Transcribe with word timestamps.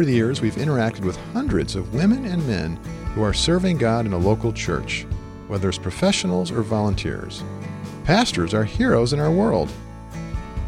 Over 0.00 0.06
the 0.06 0.14
years, 0.14 0.40
we've 0.40 0.54
interacted 0.54 1.00
with 1.00 1.18
hundreds 1.34 1.76
of 1.76 1.92
women 1.92 2.24
and 2.24 2.46
men 2.46 2.76
who 3.14 3.22
are 3.22 3.34
serving 3.34 3.76
God 3.76 4.06
in 4.06 4.14
a 4.14 4.16
local 4.16 4.50
church, 4.50 5.06
whether 5.46 5.68
as 5.68 5.76
professionals 5.76 6.50
or 6.50 6.62
volunteers. 6.62 7.44
Pastors 8.04 8.54
are 8.54 8.64
heroes 8.64 9.12
in 9.12 9.20
our 9.20 9.30
world. 9.30 9.70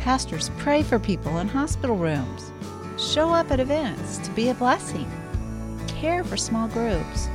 Pastors 0.01 0.51
pray 0.59 0.83
for 0.83 0.99
people 0.99 1.39
in 1.39 1.49
hospital 1.49 1.97
rooms, 1.97 2.53
show 2.99 3.31
up 3.31 3.51
at 3.51 3.59
events 3.59 4.19
to 4.19 4.31
be 4.33 4.51
a 4.51 4.55
blessing, 4.55 5.11
care 5.89 6.23
for 6.25 6.37
small 6.37 6.69
groups, 6.69 7.31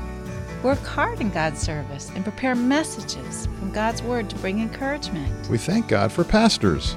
work 0.62 0.78
hard 0.84 1.20
in 1.20 1.32
God's 1.32 1.60
service, 1.60 2.12
and 2.14 2.24
prepare 2.24 2.54
messages 2.54 3.48
from 3.58 3.72
God's 3.72 4.04
Word 4.04 4.30
to 4.30 4.36
bring 4.36 4.60
encouragement. 4.60 5.50
We 5.50 5.58
thank 5.58 5.88
God 5.88 6.12
for 6.12 6.24
pastors. 6.24 6.96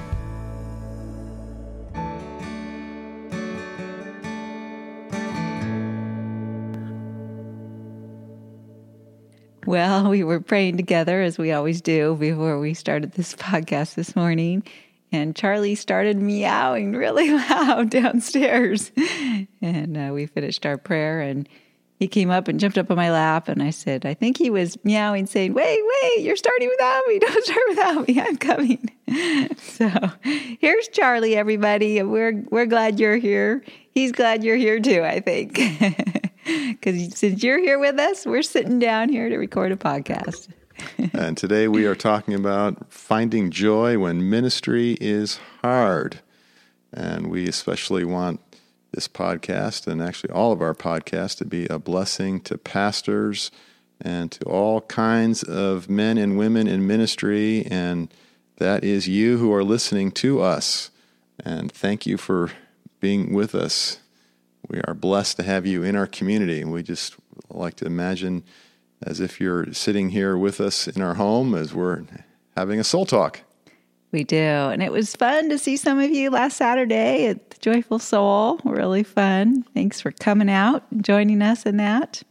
Well, 9.65 10.09
we 10.09 10.23
were 10.23 10.39
praying 10.39 10.77
together 10.77 11.21
as 11.21 11.37
we 11.37 11.51
always 11.51 11.81
do 11.81 12.15
before 12.15 12.59
we 12.59 12.73
started 12.73 13.13
this 13.13 13.35
podcast 13.35 13.95
this 13.95 14.15
morning. 14.15 14.63
And 15.13 15.35
Charlie 15.35 15.75
started 15.75 16.21
meowing 16.21 16.93
really 16.93 17.31
loud 17.49 17.89
downstairs. 17.89 18.91
And 19.61 19.97
uh, 19.97 20.11
we 20.13 20.25
finished 20.25 20.65
our 20.65 20.77
prayer, 20.77 21.19
and 21.19 21.49
he 21.99 22.07
came 22.07 22.29
up 22.29 22.47
and 22.47 22.61
jumped 22.61 22.77
up 22.77 22.89
on 22.89 22.95
my 22.95 23.11
lap. 23.11 23.49
And 23.49 23.61
I 23.61 23.71
said, 23.71 24.05
I 24.05 24.13
think 24.13 24.37
he 24.37 24.49
was 24.49 24.77
meowing, 24.85 25.25
saying, 25.25 25.53
Wait, 25.53 25.79
wait, 26.01 26.21
you're 26.21 26.37
starting 26.37 26.69
without 26.69 27.03
me. 27.07 27.19
Don't 27.19 27.43
start 27.43 27.59
without 27.67 28.07
me. 28.07 28.21
I'm 28.21 28.37
coming. 28.37 28.89
so 29.57 29.89
here's 30.61 30.87
Charlie, 30.87 31.35
everybody. 31.35 32.01
We're, 32.01 32.45
we're 32.49 32.65
glad 32.65 32.97
you're 32.97 33.17
here. 33.17 33.65
He's 33.93 34.13
glad 34.13 34.45
you're 34.45 34.55
here 34.55 34.79
too, 34.79 35.03
I 35.03 35.19
think. 35.19 35.59
Because 36.71 37.17
since 37.17 37.43
you're 37.43 37.59
here 37.59 37.79
with 37.79 37.99
us, 37.99 38.25
we're 38.25 38.41
sitting 38.41 38.79
down 38.79 39.09
here 39.09 39.29
to 39.29 39.37
record 39.37 39.71
a 39.71 39.75
podcast. 39.75 40.47
and 41.13 41.37
today 41.37 41.67
we 41.67 41.85
are 41.85 41.95
talking 41.95 42.33
about 42.33 42.91
finding 42.91 43.51
joy 43.51 43.99
when 43.99 44.29
ministry 44.29 44.97
is 44.99 45.39
hard. 45.61 46.19
And 46.91 47.27
we 47.27 47.47
especially 47.47 48.03
want 48.03 48.39
this 48.91 49.07
podcast 49.07 49.87
and 49.87 50.01
actually 50.01 50.31
all 50.31 50.51
of 50.51 50.61
our 50.61 50.73
podcasts 50.73 51.37
to 51.37 51.45
be 51.45 51.65
a 51.67 51.79
blessing 51.79 52.41
to 52.41 52.57
pastors 52.57 53.51
and 54.01 54.31
to 54.31 54.43
all 54.45 54.81
kinds 54.81 55.43
of 55.43 55.89
men 55.89 56.17
and 56.17 56.37
women 56.37 56.67
in 56.67 56.85
ministry. 56.87 57.65
And 57.67 58.11
that 58.57 58.83
is 58.83 59.07
you 59.07 59.37
who 59.37 59.53
are 59.53 59.63
listening 59.63 60.11
to 60.13 60.41
us. 60.41 60.91
And 61.43 61.71
thank 61.71 62.05
you 62.05 62.17
for 62.17 62.51
being 62.99 63.33
with 63.33 63.55
us 63.55 64.00
we 64.71 64.81
are 64.87 64.93
blessed 64.93 65.37
to 65.37 65.43
have 65.43 65.65
you 65.65 65.83
in 65.83 65.95
our 65.95 66.07
community. 66.07 66.61
And 66.61 66.71
we 66.71 66.81
just 66.81 67.15
like 67.49 67.75
to 67.75 67.85
imagine 67.85 68.43
as 69.03 69.19
if 69.19 69.41
you're 69.41 69.73
sitting 69.73 70.09
here 70.11 70.37
with 70.37 70.61
us 70.61 70.87
in 70.87 71.01
our 71.01 71.15
home 71.15 71.53
as 71.53 71.73
we're 71.73 72.03
having 72.55 72.79
a 72.79 72.83
soul 72.83 73.05
talk. 73.05 73.41
We 74.11 74.23
do. 74.23 74.37
And 74.37 74.81
it 74.81 74.91
was 74.91 75.15
fun 75.15 75.49
to 75.49 75.57
see 75.57 75.77
some 75.77 75.99
of 75.99 76.09
you 76.09 76.29
last 76.29 76.57
Saturday 76.57 77.27
at 77.27 77.49
the 77.49 77.57
Joyful 77.59 77.99
Soul. 77.99 78.59
Really 78.63 79.03
fun. 79.03 79.63
Thanks 79.73 79.99
for 79.99 80.11
coming 80.11 80.49
out 80.49 80.83
and 80.91 81.03
joining 81.03 81.41
us 81.41 81.65
in 81.65 81.77
that. 81.77 82.23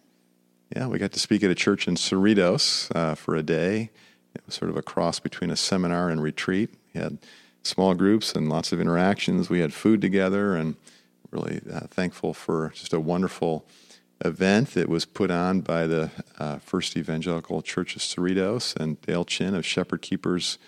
Yeah, 0.75 0.87
we 0.87 0.99
got 0.99 1.13
to 1.13 1.21
speak 1.21 1.43
at 1.43 1.51
a 1.51 1.55
church 1.55 1.89
in 1.89 1.97
Cerritos 1.97 2.95
uh, 2.95 3.15
for 3.15 3.35
a 3.35 3.43
day. 3.43 3.91
It 4.35 4.43
was 4.47 4.55
sort 4.55 4.71
of 4.71 4.77
a 4.77 4.83
cross 4.83 5.21
between 5.21 5.51
a 5.51 5.57
seminar 5.57 6.09
and 6.09 6.23
retreat. 6.23 6.71
We 6.95 7.01
had 7.01 7.19
small 7.63 7.95
groups 7.95 8.35
and 8.35 8.49
lots 8.49 8.73
of 8.73 8.81
interactions. 8.81 9.51
We 9.51 9.61
had 9.61 9.75
food 9.75 10.01
together 10.01 10.55
and 10.55 10.77
really 11.31 11.61
uh, 11.73 11.81
thankful 11.89 12.35
for 12.35 12.73
just 12.75 12.93
a 12.93 13.01
wonderful 13.01 13.65
event 14.25 14.75
that 14.75 14.89
was 14.89 15.05
put 15.05 15.31
on 15.31 15.61
by 15.61 15.87
the 15.87 16.11
uh, 16.39 16.59
First 16.59 16.97
Evangelical 16.97 17.63
Church 17.63 17.97
of 17.97 18.03
Cerritos 18.03 18.77
and 18.77 19.01
Dale 19.03 19.25
Chin 19.25 19.55
of 19.55 19.65
Shepherd 19.65 20.03
Keepers 20.03 20.59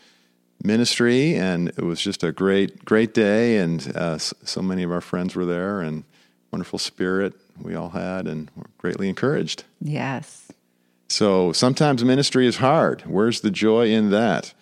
Ministry, 0.64 1.34
and 1.34 1.68
it 1.68 1.82
was 1.82 2.00
just 2.00 2.22
a 2.22 2.32
great, 2.32 2.84
great 2.84 3.12
day, 3.14 3.58
and 3.58 3.94
uh, 3.96 4.16
so 4.18 4.62
many 4.62 4.84
of 4.84 4.92
our 4.92 5.00
friends 5.00 5.34
were 5.34 5.44
there, 5.44 5.80
and 5.80 6.04
wonderful 6.52 6.78
spirit 6.78 7.34
we 7.60 7.74
all 7.74 7.90
had, 7.90 8.26
and 8.26 8.50
we're 8.54 8.64
greatly 8.78 9.08
encouraged. 9.08 9.64
Yes. 9.80 10.52
So 11.08 11.52
sometimes 11.52 12.04
ministry 12.04 12.46
is 12.46 12.56
hard. 12.56 13.02
Where's 13.02 13.40
the 13.40 13.50
joy 13.50 13.88
in 13.88 14.10
that? 14.10 14.54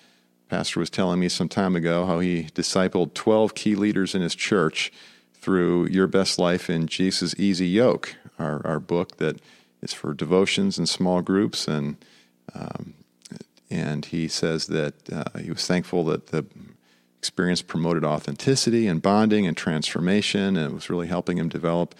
Pastor 0.48 0.80
was 0.80 0.90
telling 0.90 1.20
me 1.20 1.28
some 1.28 1.48
time 1.48 1.76
ago 1.76 2.06
how 2.06 2.18
he 2.18 2.44
discipled 2.54 3.14
12 3.14 3.54
key 3.54 3.76
leaders 3.76 4.14
in 4.14 4.22
his 4.22 4.34
church 4.34 4.90
through 5.40 5.86
Your 5.86 6.06
Best 6.06 6.38
Life 6.38 6.68
in 6.68 6.86
Jesus' 6.86 7.34
Easy 7.38 7.68
Yoke, 7.68 8.16
our, 8.38 8.64
our 8.66 8.80
book 8.80 9.16
that 9.16 9.40
is 9.82 9.92
for 9.92 10.14
devotions 10.14 10.78
and 10.78 10.88
small 10.88 11.22
groups. 11.22 11.66
And, 11.66 11.96
um, 12.54 12.94
and 13.70 14.04
he 14.04 14.28
says 14.28 14.66
that 14.66 14.94
uh, 15.10 15.38
he 15.38 15.50
was 15.50 15.66
thankful 15.66 16.04
that 16.04 16.28
the 16.28 16.44
experience 17.18 17.62
promoted 17.62 18.04
authenticity 18.04 18.86
and 18.86 19.02
bonding 19.02 19.46
and 19.46 19.56
transformation, 19.56 20.56
and 20.56 20.72
it 20.72 20.74
was 20.74 20.90
really 20.90 21.08
helping 21.08 21.38
him 21.38 21.48
develop 21.48 21.94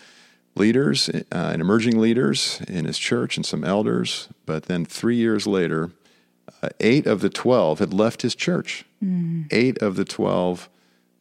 leaders 0.55 1.09
uh, 1.09 1.23
and 1.31 1.61
emerging 1.61 1.99
leaders 1.99 2.61
in 2.69 2.85
his 2.85 2.99
church 2.99 3.37
and 3.37 3.47
some 3.47 3.65
elders. 3.65 4.29
But 4.47 4.65
then 4.65 4.85
three 4.85 5.17
years 5.17 5.47
later, 5.47 5.91
uh, 6.63 6.71
eight 6.81 7.07
of 7.07 7.21
the 7.21 7.31
12 7.31 7.79
had 7.79 7.95
left 7.95 8.23
his 8.23 8.35
church. 8.35 8.85
Mm. 9.03 9.47
Eight 9.51 9.79
of 9.79 9.97
the 9.97 10.05
12 10.05 10.69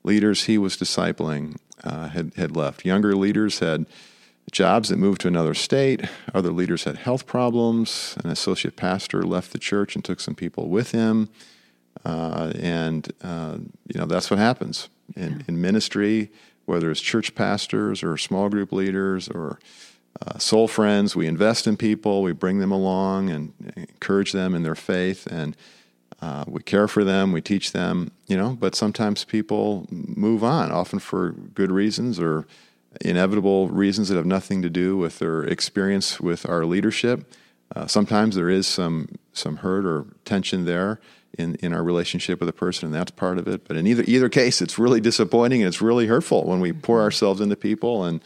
leaders 0.04 0.46
he 0.46 0.58
was 0.58 0.78
discipling 0.78 1.58
uh, 1.84 2.10
had, 2.10 2.34
had 2.36 2.56
left. 2.56 2.86
Younger 2.86 3.16
leaders 3.16 3.60
had 3.60 3.86
jobs 4.52 4.90
that 4.90 4.98
moved 4.98 5.22
to 5.22 5.28
another 5.28 5.54
state. 5.54 6.02
Other 6.34 6.52
leaders 6.52 6.84
had 6.84 6.98
health 6.98 7.26
problems. 7.26 8.18
An 8.24 8.30
associate 8.30 8.76
pastor 8.76 9.24
left 9.24 9.52
the 9.52 9.60
church 9.60 9.96
and 9.96 10.04
took 10.04 10.20
some 10.20 10.36
people 10.36 10.70
with 10.70 10.92
him. 10.92 11.30
Uh, 12.06 12.52
and, 12.56 13.12
uh, 13.22 13.58
you 13.88 14.00
know, 14.00 14.06
that's 14.06 14.32
what 14.32 14.40
happens 14.40 14.90
in, 15.16 15.32
yeah. 15.32 15.46
in, 15.48 15.62
ministry, 15.62 16.32
whether 16.66 16.90
it's 16.90 17.02
church 17.02 17.36
pastors 17.36 18.04
or 18.04 18.18
small 18.18 18.50
group 18.50 18.72
leaders 18.72 19.28
or 19.28 19.60
uh, 20.26 20.38
soul 20.38 20.68
friends. 20.68 21.16
We 21.16 21.28
invest 21.28 21.68
in 21.68 21.78
people, 21.78 22.24
we 22.24 22.32
bring 22.32 22.60
them 22.60 22.72
along 22.72 23.30
and 23.30 23.54
encourage 23.76 24.32
them 24.32 24.56
in 24.56 24.64
their 24.64 24.76
faith. 24.76 25.28
And 25.28 25.58
uh, 26.22 26.44
we 26.48 26.62
care 26.62 26.88
for 26.88 27.04
them, 27.04 27.32
we 27.32 27.42
teach 27.42 27.72
them, 27.72 28.12
you 28.28 28.36
know, 28.36 28.58
but 28.60 28.76
sometimes 28.76 29.24
people 29.24 29.88
move 29.90 30.44
on, 30.44 30.72
often 30.72 31.00
for 31.00 31.32
good 31.32 31.72
reasons 31.72 32.20
or 32.20 32.46
inevitable 33.02 33.70
reasons 33.70 34.10
that 34.10 34.16
have 34.16 34.26
nothing 34.26 34.62
to 34.62 34.70
do 34.70 34.98
with 34.98 35.20
their 35.20 35.44
experience 35.44 36.20
with 36.20 36.48
our 36.48 36.66
leadership. 36.66 37.32
Uh, 37.76 37.88
sometimes 37.88 38.36
there 38.36 38.50
is 38.50 38.68
some 38.68 39.08
some 39.32 39.58
hurt 39.58 39.86
or 39.86 40.08
tension 40.26 40.66
there 40.66 41.00
in, 41.38 41.56
in 41.56 41.72
our 41.72 41.84
relationship 41.84 42.40
with 42.40 42.50
a 42.50 42.54
person, 42.54 42.88
and 42.88 42.94
that's 42.94 43.12
part 43.12 43.38
of 43.38 43.48
it. 43.48 43.68
But 43.68 43.78
in 43.78 43.88
either 43.88 44.04
either 44.08 44.28
case, 44.28 44.62
it's 44.62 44.80
really 44.80 45.00
disappointing 45.00 45.62
and 45.62 45.68
it's 45.68 45.82
really 45.82 46.08
hurtful 46.08 46.46
when 46.46 46.60
we 46.60 46.74
pour 46.74 47.02
ourselves 47.02 47.40
into 47.40 47.56
people 47.56 48.04
and 48.04 48.22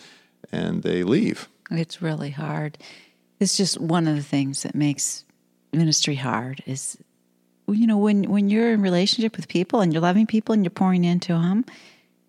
and 0.52 0.84
they 0.84 1.04
leave. 1.04 1.50
It's 1.70 2.02
really 2.02 2.32
hard. 2.32 2.78
It's 3.40 3.58
just 3.58 3.80
one 3.80 4.08
of 4.08 4.16
the 4.16 4.24
things 4.24 4.64
that 4.64 4.76
makes 4.76 5.26
ministry 5.74 6.16
hard 6.16 6.64
is 6.66 6.98
you 7.68 7.88
know 7.88 7.98
when 7.98 8.30
when 8.30 8.50
you're 8.50 8.74
in 8.74 8.82
relationship 8.82 9.36
with 9.36 9.48
people 9.48 9.82
and 9.82 9.94
you're 9.94 10.02
loving 10.02 10.28
people 10.28 10.54
and 10.54 10.64
you're 10.64 10.70
pouring 10.70 11.06
into 11.06 11.34
them 11.34 11.66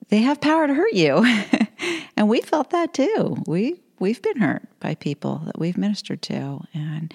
they 0.09 0.19
have 0.22 0.41
power 0.41 0.67
to 0.67 0.75
hurt 0.75 0.93
you. 0.93 1.25
And 2.17 2.28
we 2.28 2.41
felt 2.41 2.71
that 2.71 2.95
too. 2.95 3.43
We 3.45 3.81
we've 3.99 4.22
been 4.22 4.37
hurt 4.37 4.62
by 4.78 4.95
people 4.95 5.43
that 5.47 5.59
we've 5.59 5.77
ministered 5.77 6.22
to 6.22 6.61
and 6.72 7.12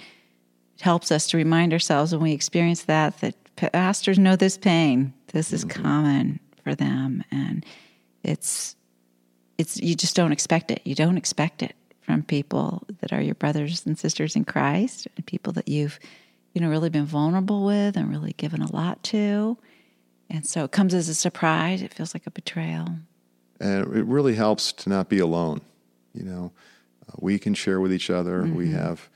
it 0.76 0.82
helps 0.82 1.10
us 1.12 1.28
to 1.28 1.38
remind 1.38 1.72
ourselves 1.72 2.12
when 2.12 2.22
we 2.22 2.34
experience 2.34 2.84
that 2.84 3.18
that 3.22 3.36
pastors 3.56 4.20
know 4.20 4.36
this 4.36 4.58
pain. 4.58 5.14
This 5.28 5.54
is 5.54 5.64
mm-hmm. 5.64 5.82
common 5.82 6.40
for 6.64 6.76
them 6.76 7.24
and 7.32 7.66
it's 8.24 8.76
it's 9.58 9.78
you 9.78 9.96
just 9.96 10.18
don't 10.18 10.34
expect 10.34 10.70
it. 10.70 10.82
You 10.84 10.96
don't 10.96 11.18
expect 11.18 11.64
it 11.64 11.76
from 12.02 12.24
people 12.24 12.84
that 13.00 13.14
are 13.14 13.22
your 13.22 13.36
brothers 13.36 13.86
and 13.86 13.98
sisters 13.98 14.36
in 14.36 14.44
Christ 14.44 15.08
and 15.16 15.26
people 15.26 15.54
that 15.54 15.70
you've 15.70 15.98
you 16.54 16.62
know, 16.62 16.70
really 16.70 16.90
been 16.90 17.06
vulnerable 17.06 17.66
with 17.66 17.96
and 17.96 18.10
really 18.10 18.34
given 18.34 18.62
a 18.62 18.72
lot 18.72 19.02
to. 19.04 19.58
And 20.30 20.46
so 20.46 20.64
it 20.64 20.72
comes 20.72 20.94
as 20.94 21.10
a 21.10 21.16
surprise. 21.16 21.82
It 21.82 21.94
feels 21.94 22.14
like 22.14 22.28
a 22.28 22.32
betrayal. 22.32 22.88
And 23.60 23.96
it 23.96 24.06
really 24.06 24.36
helps 24.36 24.72
to 24.74 24.90
not 24.90 25.10
be 25.10 25.20
alone. 25.20 25.62
You 26.14 26.24
know, 26.24 26.52
uh, 27.08 27.14
we 27.20 27.40
can 27.40 27.54
share 27.54 27.80
with 27.80 27.94
each 27.94 28.10
other. 28.10 28.42
Mm-hmm. 28.42 28.56
We 28.56 28.72
have 28.72 29.10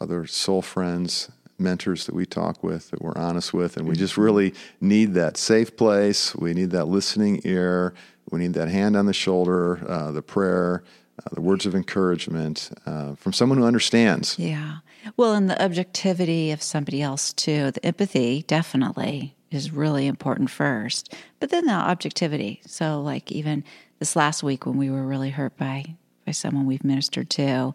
other 0.00 0.26
soul 0.26 0.62
friends, 0.62 1.30
mentors 1.58 2.06
that 2.06 2.14
we 2.14 2.26
talk 2.26 2.62
with, 2.62 2.90
that 2.90 3.00
we're 3.00 3.16
honest 3.16 3.54
with, 3.54 3.76
and 3.76 3.88
we 3.88 3.96
just 3.96 4.14
mm-hmm. 4.14 4.22
really 4.22 4.54
need 4.80 5.14
that 5.14 5.36
safe 5.36 5.76
place. 5.76 6.34
We 6.34 6.54
need 6.54 6.70
that 6.70 6.86
listening 6.86 7.40
ear. 7.44 7.94
We 8.30 8.40
need 8.40 8.54
that 8.54 8.68
hand 8.68 8.96
on 8.96 9.06
the 9.06 9.12
shoulder, 9.12 9.88
uh, 9.88 10.10
the 10.10 10.22
prayer, 10.22 10.82
uh, 11.24 11.34
the 11.34 11.40
words 11.40 11.66
of 11.66 11.74
encouragement 11.74 12.70
uh, 12.86 13.14
from 13.14 13.32
someone 13.32 13.58
who 13.58 13.64
understands. 13.64 14.38
Yeah. 14.38 14.78
Well, 15.16 15.34
and 15.34 15.48
the 15.48 15.62
objectivity 15.62 16.50
of 16.50 16.62
somebody 16.62 17.00
else, 17.02 17.32
too. 17.32 17.70
The 17.70 17.84
empathy 17.86 18.42
definitely 18.42 19.34
is 19.50 19.72
really 19.72 20.06
important 20.06 20.50
first, 20.50 21.14
but 21.38 21.50
then 21.50 21.66
the 21.66 21.72
objectivity. 21.72 22.60
So, 22.66 23.00
like, 23.00 23.30
even 23.30 23.62
this 23.98 24.16
last 24.16 24.42
week 24.42 24.66
when 24.66 24.76
we 24.76 24.90
were 24.90 25.06
really 25.06 25.30
hurt 25.30 25.56
by 25.56 25.96
by 26.26 26.32
someone 26.32 26.66
we've 26.66 26.84
ministered 26.84 27.30
to. 27.30 27.72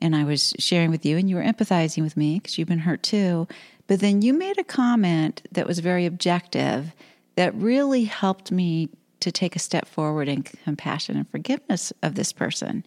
And 0.00 0.14
I 0.14 0.24
was 0.24 0.52
sharing 0.58 0.90
with 0.90 1.06
you, 1.06 1.16
and 1.16 1.28
you 1.28 1.36
were 1.36 1.42
empathizing 1.42 2.02
with 2.02 2.16
me 2.16 2.38
because 2.38 2.58
you've 2.58 2.68
been 2.68 2.80
hurt 2.80 3.02
too. 3.02 3.48
But 3.86 4.00
then 4.00 4.22
you 4.22 4.34
made 4.34 4.58
a 4.58 4.64
comment 4.64 5.42
that 5.52 5.66
was 5.66 5.78
very 5.78 6.06
objective 6.06 6.92
that 7.36 7.54
really 7.54 8.04
helped 8.04 8.52
me 8.52 8.90
to 9.24 9.32
take 9.32 9.56
a 9.56 9.58
step 9.58 9.88
forward 9.88 10.28
in 10.28 10.42
compassion 10.42 11.16
and 11.16 11.28
forgiveness 11.28 11.92
of 12.02 12.14
this 12.14 12.32
person. 12.32 12.84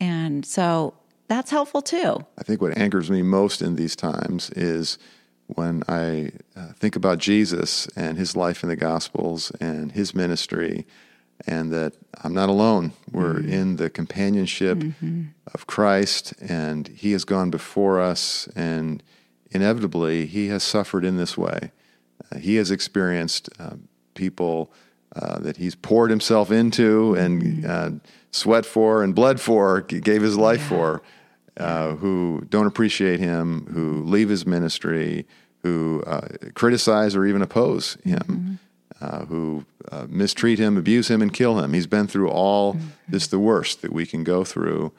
And 0.00 0.44
so 0.44 0.94
that's 1.28 1.50
helpful 1.50 1.80
too. 1.80 2.26
I 2.36 2.42
think 2.42 2.60
what 2.60 2.76
anchors 2.76 3.10
me 3.10 3.22
most 3.22 3.62
in 3.62 3.76
these 3.76 3.94
times 3.94 4.50
is 4.50 4.98
when 5.46 5.82
I 5.88 6.32
uh, 6.56 6.72
think 6.74 6.96
about 6.96 7.18
Jesus 7.18 7.86
and 7.96 8.18
his 8.18 8.36
life 8.36 8.62
in 8.62 8.68
the 8.68 8.76
Gospels 8.76 9.50
and 9.60 9.92
his 9.92 10.14
ministry, 10.14 10.86
and 11.46 11.72
that 11.72 11.94
I'm 12.22 12.34
not 12.34 12.48
alone. 12.48 12.92
We're 13.10 13.34
mm-hmm. 13.34 13.52
in 13.52 13.76
the 13.76 13.90
companionship 13.90 14.78
mm-hmm. 14.78 15.22
of 15.54 15.66
Christ, 15.66 16.34
and 16.40 16.88
he 16.88 17.12
has 17.12 17.24
gone 17.24 17.50
before 17.50 18.00
us, 18.00 18.48
and 18.54 19.02
inevitably, 19.50 20.26
he 20.26 20.48
has 20.48 20.62
suffered 20.62 21.04
in 21.04 21.16
this 21.16 21.38
way. 21.38 21.72
Uh, 22.30 22.38
he 22.38 22.56
has 22.56 22.70
experienced 22.70 23.48
uh, 23.58 23.76
people 24.14 24.72
uh, 25.16 25.38
that 25.40 25.56
he's 25.56 25.74
poured 25.74 26.10
himself 26.10 26.50
into 26.50 27.14
and 27.14 27.64
uh, 27.66 27.90
sweat 28.30 28.64
for 28.64 29.02
and 29.02 29.14
bled 29.14 29.40
for, 29.40 29.80
gave 29.80 30.22
his 30.22 30.36
life 30.36 30.60
yeah. 30.60 30.68
for, 30.68 31.02
uh, 31.56 31.94
who 31.96 32.44
don't 32.48 32.66
appreciate 32.66 33.20
him, 33.20 33.66
who 33.72 34.02
leave 34.04 34.28
his 34.28 34.46
ministry, 34.46 35.26
who 35.62 36.02
uh, 36.06 36.28
criticize 36.54 37.14
or 37.14 37.26
even 37.26 37.42
oppose 37.42 37.96
him. 38.04 38.18
Mm-hmm. 38.18 38.54
Uh, 39.02 39.24
who 39.24 39.64
uh, 39.90 40.06
mistreat 40.10 40.58
him, 40.58 40.76
abuse 40.76 41.08
him, 41.10 41.22
and 41.22 41.32
kill 41.32 41.58
him. 41.58 41.72
He's 41.72 41.86
been 41.86 42.06
through 42.06 42.28
all 42.28 42.74
mm-hmm. 42.74 42.88
this, 43.08 43.28
the 43.28 43.38
worst 43.38 43.80
that 43.80 43.94
we 43.94 44.04
can 44.04 44.24
go 44.24 44.44
through 44.44 44.92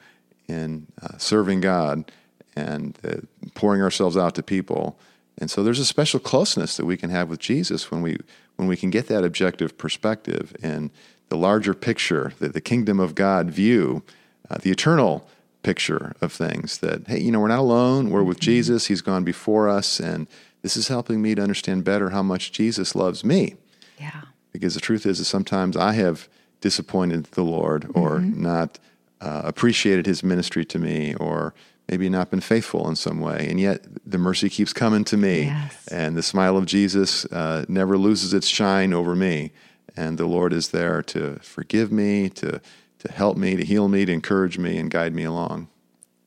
in 0.48 0.88
uh, 1.00 1.18
serving 1.18 1.60
God 1.60 2.10
and 2.56 2.98
uh, 3.04 3.18
pouring 3.54 3.80
ourselves 3.80 4.16
out 4.16 4.34
to 4.34 4.42
people. 4.42 4.98
And 5.38 5.48
so 5.48 5.62
there's 5.62 5.78
a 5.78 5.84
special 5.84 6.18
closeness 6.18 6.76
that 6.76 6.84
we 6.84 6.96
can 6.96 7.10
have 7.10 7.28
with 7.28 7.38
Jesus 7.38 7.92
when 7.92 8.02
we 8.02 8.16
when 8.56 8.68
we 8.68 8.76
can 8.76 8.90
get 8.90 9.08
that 9.08 9.24
objective 9.24 9.76
perspective 9.78 10.54
and 10.62 10.90
the 11.28 11.36
larger 11.36 11.74
picture, 11.74 12.32
the, 12.38 12.48
the 12.48 12.60
kingdom 12.60 13.00
of 13.00 13.14
God 13.14 13.50
view, 13.50 14.02
uh, 14.50 14.58
the 14.58 14.70
eternal 14.70 15.26
picture 15.62 16.14
of 16.20 16.32
things. 16.32 16.78
That 16.78 17.06
hey, 17.06 17.20
you 17.20 17.32
know, 17.32 17.40
we're 17.40 17.48
not 17.48 17.58
alone. 17.58 18.10
We're 18.10 18.22
with 18.22 18.38
mm-hmm. 18.38 18.44
Jesus. 18.44 18.86
He's 18.86 19.00
gone 19.00 19.24
before 19.24 19.68
us, 19.68 20.00
and 20.00 20.26
this 20.62 20.76
is 20.76 20.88
helping 20.88 21.22
me 21.22 21.34
to 21.34 21.42
understand 21.42 21.84
better 21.84 22.10
how 22.10 22.22
much 22.22 22.52
Jesus 22.52 22.94
loves 22.94 23.24
me. 23.24 23.56
Yeah. 23.98 24.22
Because 24.52 24.74
the 24.74 24.80
truth 24.80 25.06
is 25.06 25.18
that 25.18 25.24
sometimes 25.24 25.76
I 25.76 25.92
have 25.92 26.28
disappointed 26.60 27.24
the 27.32 27.42
Lord 27.42 27.86
or 27.94 28.18
mm-hmm. 28.18 28.42
not 28.42 28.78
uh, 29.20 29.42
appreciated 29.44 30.06
his 30.06 30.22
ministry 30.22 30.64
to 30.66 30.78
me 30.78 31.14
or 31.14 31.54
maybe 31.88 32.08
not 32.08 32.30
been 32.30 32.40
faithful 32.40 32.88
in 32.88 32.96
some 32.96 33.20
way. 33.20 33.46
And 33.48 33.60
yet 33.60 33.84
the 34.06 34.18
mercy 34.18 34.48
keeps 34.48 34.72
coming 34.72 35.04
to 35.04 35.16
me. 35.16 35.44
Yes. 35.44 35.88
And 35.88 36.16
the 36.16 36.22
smile 36.22 36.56
of 36.56 36.66
Jesus 36.66 37.24
uh, 37.26 37.64
never 37.68 37.98
loses 37.98 38.32
its 38.32 38.46
shine 38.46 38.92
over 38.92 39.14
me. 39.14 39.52
And 39.96 40.16
the 40.16 40.26
Lord 40.26 40.52
is 40.52 40.68
there 40.68 41.02
to 41.02 41.38
forgive 41.42 41.92
me, 41.92 42.30
to, 42.30 42.60
to 43.00 43.12
help 43.12 43.36
me, 43.36 43.56
to 43.56 43.64
heal 43.64 43.88
me, 43.88 44.04
to 44.04 44.12
encourage 44.12 44.58
me, 44.58 44.78
and 44.78 44.90
guide 44.90 45.14
me 45.14 45.24
along. 45.24 45.68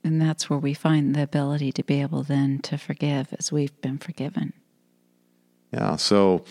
And 0.04 0.22
that's 0.22 0.50
where 0.50 0.60
we 0.60 0.76
find 0.76 1.16
the 1.16 1.24
ability 1.24 1.72
to 1.72 1.84
be 1.84 2.00
able 2.02 2.22
then 2.22 2.60
to 2.60 2.78
forgive 2.78 3.34
as 3.40 3.52
we've 3.52 3.80
been 3.82 3.98
forgiven. 3.98 4.54
Yeah. 5.72 5.96
So 5.96 6.46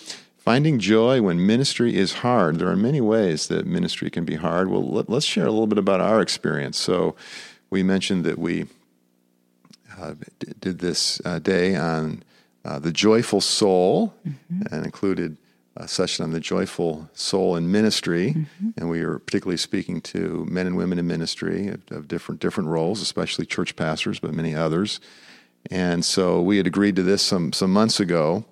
Finding 0.45 0.79
joy 0.79 1.23
when 1.23 1.47
ministry 1.47 1.97
is 1.97 2.17
hard. 2.17 2.59
There 2.59 2.69
are 2.69 2.77
many 2.77 3.01
ways 3.01 3.49
that 3.49 3.65
ministry 3.65 4.11
can 4.11 4.27
be 4.27 4.35
hard. 4.35 4.69
Well, 4.69 4.87
let, 4.87 5.09
us 5.09 5.25
share 5.25 5.47
a 5.47 5.51
little 5.51 5.67
bit 5.67 5.79
about 5.79 6.03
our 6.03 6.21
experience. 6.21 6.77
So, 6.77 7.17
we 7.71 7.83
mentioned 7.83 8.25
that 8.25 8.39
we 8.39 8.67
uh, 9.99 10.14
did 10.61 10.79
this 10.79 11.20
uh, 11.25 11.38
day 11.38 11.76
on 11.76 12.23
uh, 12.64 12.79
the 12.79 12.93
joyful 12.93 13.41
soul 13.41 14.14
mm-hmm. 14.26 14.75
and 14.75 14.85
included 14.85 15.37
a 15.76 15.88
session 15.88 16.25
on 16.25 16.31
the 16.31 16.41
joyful 16.41 17.08
soul 17.14 17.56
in 17.56 17.70
ministry. 17.70 18.31
Mm-hmm. 18.31 18.70
And 18.76 18.88
we 18.88 19.05
were 19.05 19.19
particularly 19.19 19.56
speaking 19.56 20.00
to 20.02 20.46
men 20.49 20.67
and 20.67 20.76
women 20.76 20.99
in 20.99 21.06
ministry 21.06 21.69
of, 21.69 21.81
of 21.91 22.08
different 22.08 22.41
different 22.41 22.69
roles, 22.69 23.00
especially 23.00 23.46
church 23.46 23.76
pastors, 23.76 24.20
but 24.20 24.32
many 24.32 24.55
others. 24.55 25.00
And 25.70 26.05
so 26.05 26.41
we 26.41 26.58
had 26.58 26.67
agreed 26.67 26.96
to 26.96 27.02
this 27.02 27.23
some 27.23 27.52
some 27.52 27.73
months 27.73 28.00
ago. 28.00 28.44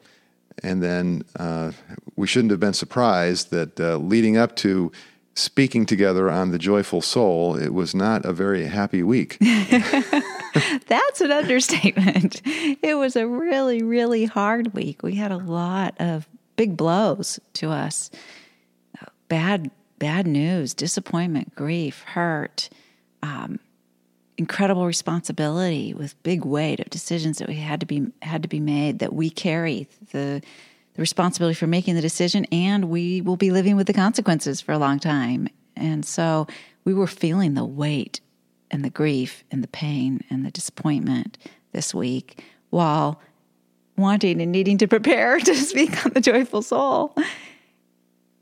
And 0.63 0.83
then 0.83 1.25
uh, 1.39 1.73
we 2.17 2.27
shouldn't 2.27 2.51
have 2.51 2.61
been 2.61 2.75
surprised 2.75 3.51
that 3.53 3.81
uh, 3.81 3.97
leading 3.97 4.37
up 4.37 4.55
to 4.57 4.93
speaking 5.35 5.87
together 5.87 6.31
on 6.31 6.51
the 6.51 6.59
joyful 6.59 7.01
soul, 7.01 7.57
it 7.57 7.73
was 7.73 7.95
not 7.95 8.25
a 8.25 8.33
very 8.33 8.67
happy 8.67 9.03
week. 9.03 9.39
That's 10.87 11.21
an 11.21 11.31
understatement. 11.31 12.43
It 12.45 12.97
was 12.97 13.17
a 13.17 13.27
really, 13.27 13.83
really 13.83 14.27
hard 14.27 14.75
week. 14.75 15.03
We 15.03 15.15
had 15.15 15.33
a 15.33 15.39
lot 15.39 15.95
of 15.99 16.29
big 16.57 16.77
blows 16.77 17.41
to 17.55 17.71
us 17.71 18.11
bad, 19.29 19.71
bad 19.99 20.27
news, 20.27 20.75
disappointment, 20.75 21.55
grief, 21.55 22.03
hurt. 22.03 22.69
Um, 23.23 23.61
incredible 24.37 24.87
responsibility 24.87 25.95
with 25.95 26.21
big 26.23 26.45
weight 26.45 26.81
of 26.81 26.91
decisions 26.91 27.39
that 27.39 27.49
we 27.49 27.55
had 27.55 27.81
to 27.81 27.87
be 27.87 28.07
had 28.23 28.43
to 28.43 28.49
be 28.49 28.61
made 28.61 28.99
that 28.99 29.13
we 29.13 29.31
carry 29.31 29.87
the 30.11 30.43
the 30.95 31.01
responsibility 31.01 31.55
for 31.55 31.67
making 31.67 31.95
the 31.95 32.01
decision 32.01 32.45
and 32.53 32.87
we 32.87 33.21
will 33.21 33.37
be 33.37 33.51
living 33.51 33.77
with 33.77 33.87
the 33.87 33.93
consequences 33.93 34.61
for 34.61 34.73
a 34.73 34.79
long 34.79 34.99
time 34.99 35.49
and 35.77 36.05
so 36.05 36.47
we 36.85 36.93
were 36.93 37.07
feeling 37.07 37.55
the 37.55 37.65
weight 37.65 38.21
and 38.71 38.85
the 38.85 38.91
grief 38.91 39.45
and 39.51 39.63
the 39.63 39.69
pain 39.69 40.23
and 40.31 40.45
the 40.45 40.51
disappointment 40.51 41.39
this 41.73 41.95
week 41.95 42.45
while 42.71 43.21
wanting 43.97 44.41
and 44.41 44.53
needing 44.53 44.79
to 44.79 44.89
prepare 44.89 45.39
to 45.41 45.55
speak 45.55 46.05
on 46.05 46.13
the 46.13 46.21
joyful 46.21 46.63
soul 46.63 47.15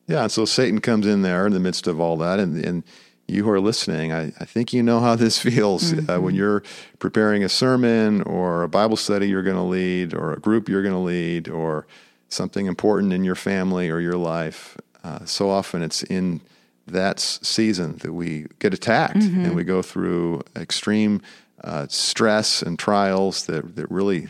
yeah 0.06 0.22
and 0.22 0.32
so 0.32 0.44
satan 0.44 0.80
comes 0.80 1.06
in 1.06 1.22
there 1.22 1.46
in 1.46 1.52
the 1.52 1.60
midst 1.60 1.86
of 1.86 2.00
all 2.00 2.16
that 2.16 2.38
and 2.38 2.64
and 2.64 2.84
you 3.30 3.44
who 3.44 3.50
are 3.50 3.60
listening, 3.60 4.12
I, 4.12 4.32
I 4.40 4.44
think 4.44 4.72
you 4.72 4.82
know 4.82 5.00
how 5.00 5.14
this 5.14 5.38
feels 5.42 5.92
mm-hmm. 5.92 6.10
uh, 6.10 6.20
when 6.20 6.34
you're 6.34 6.62
preparing 6.98 7.44
a 7.44 7.48
sermon 7.48 8.22
or 8.22 8.64
a 8.64 8.68
Bible 8.68 8.96
study 8.96 9.28
you're 9.28 9.42
going 9.42 9.56
to 9.56 9.62
lead 9.62 10.14
or 10.14 10.32
a 10.32 10.40
group 10.40 10.68
you're 10.68 10.82
going 10.82 10.94
to 10.94 10.98
lead 10.98 11.48
or 11.48 11.86
something 12.30 12.66
important 12.66 13.12
in 13.12 13.24
your 13.24 13.34
family 13.34 13.90
or 13.90 14.00
your 14.00 14.16
life. 14.16 14.78
Uh, 15.04 15.24
so 15.24 15.50
often 15.50 15.82
it's 15.82 16.02
in 16.04 16.40
that 16.86 17.20
season 17.20 17.96
that 17.98 18.12
we 18.12 18.46
get 18.58 18.74
attacked 18.74 19.16
mm-hmm. 19.16 19.44
and 19.44 19.54
we 19.54 19.64
go 19.64 19.82
through 19.82 20.42
extreme 20.56 21.20
uh, 21.62 21.86
stress 21.88 22.62
and 22.62 22.78
trials 22.78 23.46
that, 23.46 23.76
that 23.76 23.90
really 23.90 24.28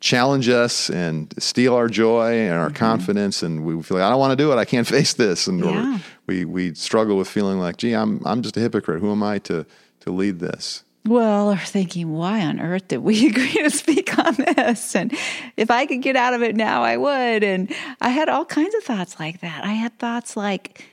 challenge 0.00 0.48
us 0.48 0.90
and 0.90 1.32
steal 1.38 1.74
our 1.74 1.88
joy 1.88 2.32
and 2.32 2.54
our 2.54 2.68
mm-hmm. 2.68 2.76
confidence 2.76 3.42
and 3.42 3.64
we 3.64 3.80
feel 3.82 3.98
like 3.98 4.06
I 4.06 4.10
don't 4.10 4.18
want 4.18 4.32
to 4.32 4.42
do 4.42 4.52
it 4.52 4.56
I 4.56 4.64
can't 4.64 4.86
face 4.96 5.14
this 5.14 5.46
and 5.46 5.60
yeah. 5.60 5.98
we 6.26 6.44
we 6.44 6.74
struggle 6.74 7.16
with 7.16 7.28
feeling 7.28 7.58
like 7.58 7.76
gee 7.76 7.92
I'm 7.92 8.20
I'm 8.24 8.42
just 8.42 8.56
a 8.56 8.60
hypocrite 8.60 9.00
who 9.00 9.12
am 9.12 9.22
I 9.22 9.38
to 9.40 9.64
to 10.00 10.10
lead 10.10 10.40
this 10.40 10.82
well, 11.04 11.52
or 11.52 11.56
thinking, 11.56 12.12
why 12.12 12.40
on 12.44 12.60
earth 12.60 12.88
did 12.88 12.98
we 12.98 13.26
agree 13.30 13.52
to 13.62 13.70
speak 13.70 14.18
on 14.18 14.34
this? 14.34 14.94
And 14.94 15.12
if 15.56 15.70
I 15.70 15.86
could 15.86 16.02
get 16.02 16.16
out 16.16 16.34
of 16.34 16.42
it 16.42 16.56
now, 16.56 16.82
I 16.82 16.96
would. 16.96 17.42
And 17.42 17.72
I 18.00 18.10
had 18.10 18.28
all 18.28 18.44
kinds 18.44 18.74
of 18.74 18.84
thoughts 18.84 19.18
like 19.18 19.40
that. 19.40 19.64
I 19.64 19.72
had 19.72 19.98
thoughts 19.98 20.36
like, 20.36 20.88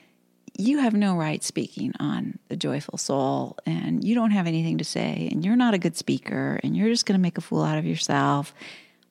you 0.58 0.78
have 0.78 0.92
no 0.92 1.16
right 1.16 1.42
speaking 1.42 1.92
on 2.00 2.38
the 2.48 2.56
joyful 2.56 2.98
soul, 2.98 3.56
and 3.64 4.04
you 4.04 4.14
don't 4.14 4.32
have 4.32 4.46
anything 4.46 4.76
to 4.78 4.84
say, 4.84 5.28
and 5.32 5.42
you're 5.42 5.56
not 5.56 5.72
a 5.72 5.78
good 5.78 5.96
speaker, 5.96 6.60
and 6.62 6.76
you're 6.76 6.90
just 6.90 7.06
going 7.06 7.18
to 7.18 7.22
make 7.22 7.38
a 7.38 7.40
fool 7.40 7.62
out 7.62 7.78
of 7.78 7.86
yourself 7.86 8.52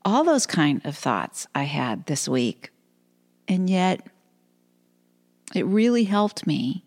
all 0.05 0.23
those 0.23 0.45
kind 0.45 0.81
of 0.85 0.97
thoughts 0.97 1.47
I 1.53 1.63
had 1.63 2.05
this 2.05 2.27
week. 2.27 2.71
And 3.47 3.69
yet, 3.69 4.05
it 5.55 5.65
really 5.65 6.03
helped 6.03 6.45
me 6.45 6.83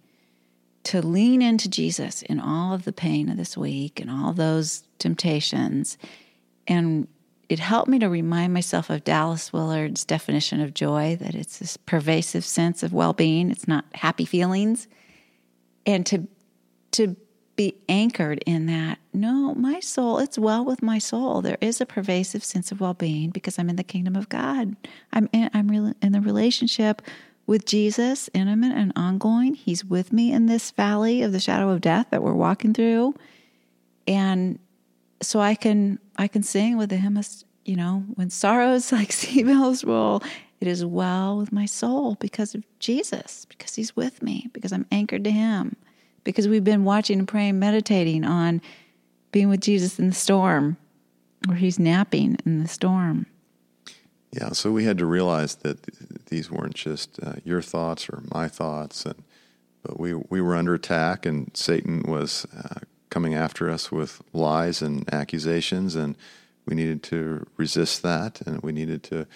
to 0.85 1.01
lean 1.01 1.43
into 1.43 1.69
Jesus 1.69 2.23
in 2.23 2.41
all 2.41 2.73
of 2.73 2.85
the 2.85 2.93
pain 2.93 3.29
of 3.29 3.37
this 3.37 3.57
week 3.57 4.01
and 4.01 4.11
all 4.11 4.33
those 4.33 4.83
temptations. 4.99 5.97
And 6.67 7.07
it 7.49 7.59
helped 7.59 7.89
me 7.89 7.99
to 7.99 8.09
remind 8.09 8.55
myself 8.55 8.91
of 8.91 9.05
Dallas 9.05 9.53
Willard's 9.53 10.05
definition 10.05 10.61
of 10.61 10.75
joy 10.75 11.17
that 11.21 11.35
it's 11.35 11.59
this 11.59 11.77
pervasive 11.77 12.45
sense 12.45 12.83
of 12.83 12.93
well 12.93 13.13
being, 13.13 13.51
it's 13.51 13.69
not 13.69 13.85
happy 13.95 14.25
feelings. 14.25 14.89
And 15.85 16.07
to, 16.07 16.27
to 16.93 17.17
be 17.57 17.75
anchored 17.89 18.43
in 18.47 18.67
that 18.67 18.99
no 19.13 19.55
my 19.55 19.79
soul 19.81 20.19
it's 20.19 20.39
well 20.39 20.65
with 20.65 20.83
my 20.83 20.99
soul 20.99 21.43
there 21.43 21.59
is 21.61 21.81
a 21.81 21.87
pervasive 21.87 22.43
sense 22.43 22.73
of 22.73 22.81
well-being 22.81 23.31
because 23.31 23.59
i'm 23.59 23.69
in 23.69 23.77
the 23.77 23.85
kingdom 23.85 24.17
of 24.17 24.29
god 24.29 24.75
i'm 25.13 25.29
in, 25.33 25.51
i'm 25.53 25.69
really 25.69 25.93
in 26.01 26.13
the 26.13 26.21
relationship 26.21 27.03
with 27.47 27.65
jesus 27.67 28.31
intimate 28.35 28.73
and 28.73 28.93
ongoing 28.97 29.55
he's 29.55 29.85
with 29.85 30.13
me 30.13 30.33
in 30.33 30.47
this 30.47 30.71
valley 30.73 31.23
of 31.23 31.33
the 31.33 31.41
shadow 31.41 31.71
of 31.71 31.81
death 31.81 32.07
that 32.11 32.23
we're 32.23 32.33
walking 32.33 32.73
through 32.73 33.15
and 34.07 34.59
so 35.21 35.41
i 35.41 35.55
can 35.55 35.99
i 36.17 36.27
can 36.27 36.43
sing 36.43 36.77
with 36.77 36.91
the 36.91 36.97
hymn 36.97 37.21
you 37.65 37.77
know 37.77 38.05
when 38.15 38.31
sorrows 38.31 38.93
like 38.93 39.13
sea 39.13 39.43
billows 39.43 39.85
roll 39.85 40.23
it 40.61 40.69
is 40.69 40.85
well 40.85 41.37
with 41.37 41.53
my 41.53 41.67
soul 41.67 42.17
because 42.21 42.55
of 42.55 42.65
jesus 42.79 43.45
because 43.47 43.75
he's 43.75 43.95
with 43.97 44.23
me 44.23 44.49
because 44.53 44.73
i'm 44.73 44.87
anchored 44.91 45.25
to 45.25 45.31
him 45.31 45.77
because 46.25 46.49
we've 46.49 46.65
been 46.65 46.85
watching 46.85 47.19
and 47.21 47.29
praying, 47.29 47.59
meditating 47.59 48.25
on 48.25 48.61
being 49.31 49.49
with 49.49 49.61
Jesus 49.61 49.99
in 49.99 50.09
the 50.09 50.15
storm, 50.15 50.77
where 51.47 51.57
he's 51.57 51.79
napping 51.79 52.39
in 52.45 52.63
the 52.63 52.69
storm. 52.69 53.27
Yeah, 54.33 54.51
so 54.53 54.71
we 54.73 54.85
had 54.85 54.97
to 54.99 55.05
realize 55.07 55.57
that 55.57 56.27
these 56.27 56.51
weren't 56.51 56.75
just 56.75 57.21
uh, 57.23 57.35
your 57.45 57.61
thoughts 57.61 58.09
or 58.09 58.23
my 58.35 58.49
thoughts, 58.49 59.05
and 59.05 59.23
but 59.83 60.01
we 60.01 60.15
we 60.15 60.41
were 60.41 60.57
under 60.57 60.75
attack, 60.75 61.27
and 61.27 61.51
Satan 61.55 62.03
was 62.07 62.47
uh, 62.57 62.81
coming 63.11 63.35
after 63.35 63.69
us 63.69 63.93
with 63.93 64.23
lies 64.33 64.81
and 64.81 65.13
accusations, 65.13 65.95
and 65.95 66.17
we 66.67 66.75
needed 66.75 67.03
to 67.05 67.47
resist 67.59 68.03
that, 68.05 68.41
and 68.47 68.63
we 68.63 68.73
needed 68.73 69.03
to 69.05 69.27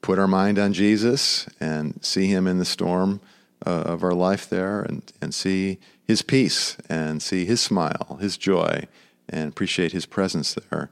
put 0.00 0.18
our 0.18 0.26
mind 0.26 0.58
on 0.58 0.72
Jesus 0.72 1.46
and 1.60 2.04
see 2.04 2.26
Him 2.26 2.48
in 2.48 2.58
the 2.58 2.64
storm 2.64 3.20
uh, 3.64 3.70
of 3.70 4.02
our 4.02 4.14
life 4.14 4.48
there, 4.48 4.82
and 4.82 5.12
and 5.20 5.32
see 5.32 5.78
His 6.04 6.22
peace, 6.22 6.76
and 6.88 7.22
see 7.22 7.44
His 7.44 7.60
smile, 7.60 8.18
His 8.20 8.36
joy, 8.36 8.88
and 9.28 9.48
appreciate 9.48 9.92
His 9.92 10.06
presence 10.06 10.54
there, 10.54 10.90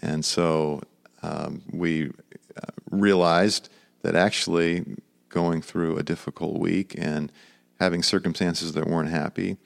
and 0.00 0.24
so 0.24 0.80
um, 1.22 1.60
we 1.70 2.10
uh, 2.56 2.70
realized 2.90 3.68
that 4.02 4.14
actually 4.14 4.84
going 5.28 5.62
through 5.62 5.98
a 5.98 6.02
difficult 6.02 6.58
week 6.58 6.94
and 6.96 7.30
having 7.80 8.02
circumstances 8.02 8.72
that 8.72 8.86
weren't 8.86 9.10
happy 9.10 9.56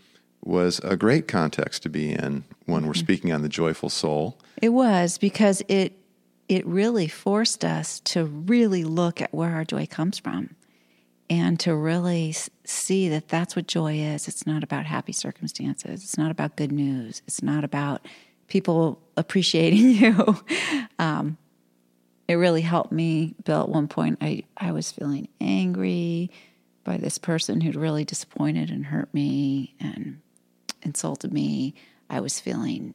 was 0.43 0.81
a 0.83 0.97
great 0.97 1.29
context 1.29 1.83
to 1.83 1.89
be 1.89 2.13
in 2.13 2.45
when 2.67 2.87
we're 2.87 2.93
mm-hmm. 2.93 3.01
speaking 3.01 3.33
on 3.33 3.43
the 3.43 3.49
joyful 3.49 3.89
soul. 3.89 4.39
It 4.61 4.71
was 4.71 5.19
because 5.19 5.63
it 5.69 5.97
it 6.49 6.67
really 6.67 7.07
forced 7.07 7.65
us 7.65 8.01
to 8.01 8.25
really 8.25 8.83
look 8.83 9.21
at 9.21 9.33
where 9.33 9.55
our 9.55 9.65
joy 9.65 9.87
comes 9.87 10.19
from 10.19 10.57
and 11.29 11.61
to 11.61 11.77
really 11.77 12.35
see 12.65 13.09
that 13.09 13.29
that's 13.29 13.55
what 13.55 13.69
joy 13.69 13.95
is. 13.95 14.27
It's 14.27 14.45
not 14.49 14.65
about 14.65 14.85
happy 14.85 15.13
circumstances. 15.13 16.03
It's 16.03 16.19
not 16.19 16.33
about 16.33 16.57
good 16.57 16.73
news. 16.73 17.23
It's 17.29 17.41
not 17.41 17.63
about 17.63 18.05
people 18.49 19.01
appreciating 19.17 19.91
you. 19.91 20.43
Um, 20.99 21.39
it 22.31 22.37
really 22.37 22.61
helped 22.61 22.93
me. 22.93 23.35
Bill, 23.43 23.63
at 23.63 23.69
one 23.69 23.89
point, 23.89 24.19
I, 24.21 24.45
I 24.57 24.71
was 24.71 24.93
feeling 24.93 25.27
angry 25.41 26.31
by 26.85 26.97
this 26.97 27.19
person 27.19 27.61
who'd 27.61 27.75
really 27.75 28.05
disappointed 28.05 28.71
and 28.71 28.87
hurt 28.87 29.13
me 29.13 29.75
and 29.81 30.21
insulted 30.83 31.33
me. 31.33 31.75
I 32.09 32.21
was 32.21 32.39
feeling 32.39 32.95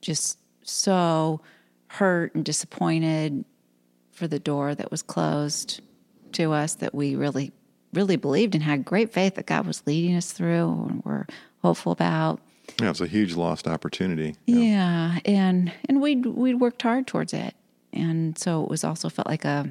just 0.00 0.36
so 0.62 1.40
hurt 1.86 2.34
and 2.34 2.44
disappointed 2.44 3.44
for 4.10 4.26
the 4.26 4.40
door 4.40 4.74
that 4.74 4.90
was 4.90 5.00
closed 5.00 5.80
to 6.32 6.52
us 6.52 6.74
that 6.74 6.92
we 6.92 7.14
really, 7.14 7.52
really 7.92 8.16
believed 8.16 8.56
and 8.56 8.64
had 8.64 8.84
great 8.84 9.12
faith 9.12 9.36
that 9.36 9.46
God 9.46 9.64
was 9.64 9.84
leading 9.86 10.16
us 10.16 10.32
through 10.32 10.88
and 10.88 11.04
we're 11.04 11.26
hopeful 11.62 11.92
about. 11.92 12.40
Yeah, 12.80 12.90
it's 12.90 13.00
a 13.00 13.06
huge 13.06 13.36
lost 13.36 13.68
opportunity. 13.68 14.34
Yeah, 14.46 14.58
yeah 14.58 15.18
and 15.24 15.72
and 15.88 16.02
we'd 16.02 16.26
we'd 16.26 16.54
worked 16.54 16.82
hard 16.82 17.06
towards 17.06 17.32
it 17.32 17.54
and 17.92 18.38
so 18.38 18.62
it 18.62 18.70
was 18.70 18.84
also 18.84 19.08
felt 19.08 19.28
like 19.28 19.44
a 19.44 19.68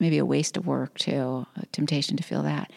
maybe 0.00 0.18
a 0.18 0.24
waste 0.24 0.56
of 0.56 0.66
work 0.66 0.98
too, 0.98 1.46
a 1.56 1.66
temptation 1.66 2.16
to 2.16 2.22
feel 2.22 2.42
that. 2.42 2.72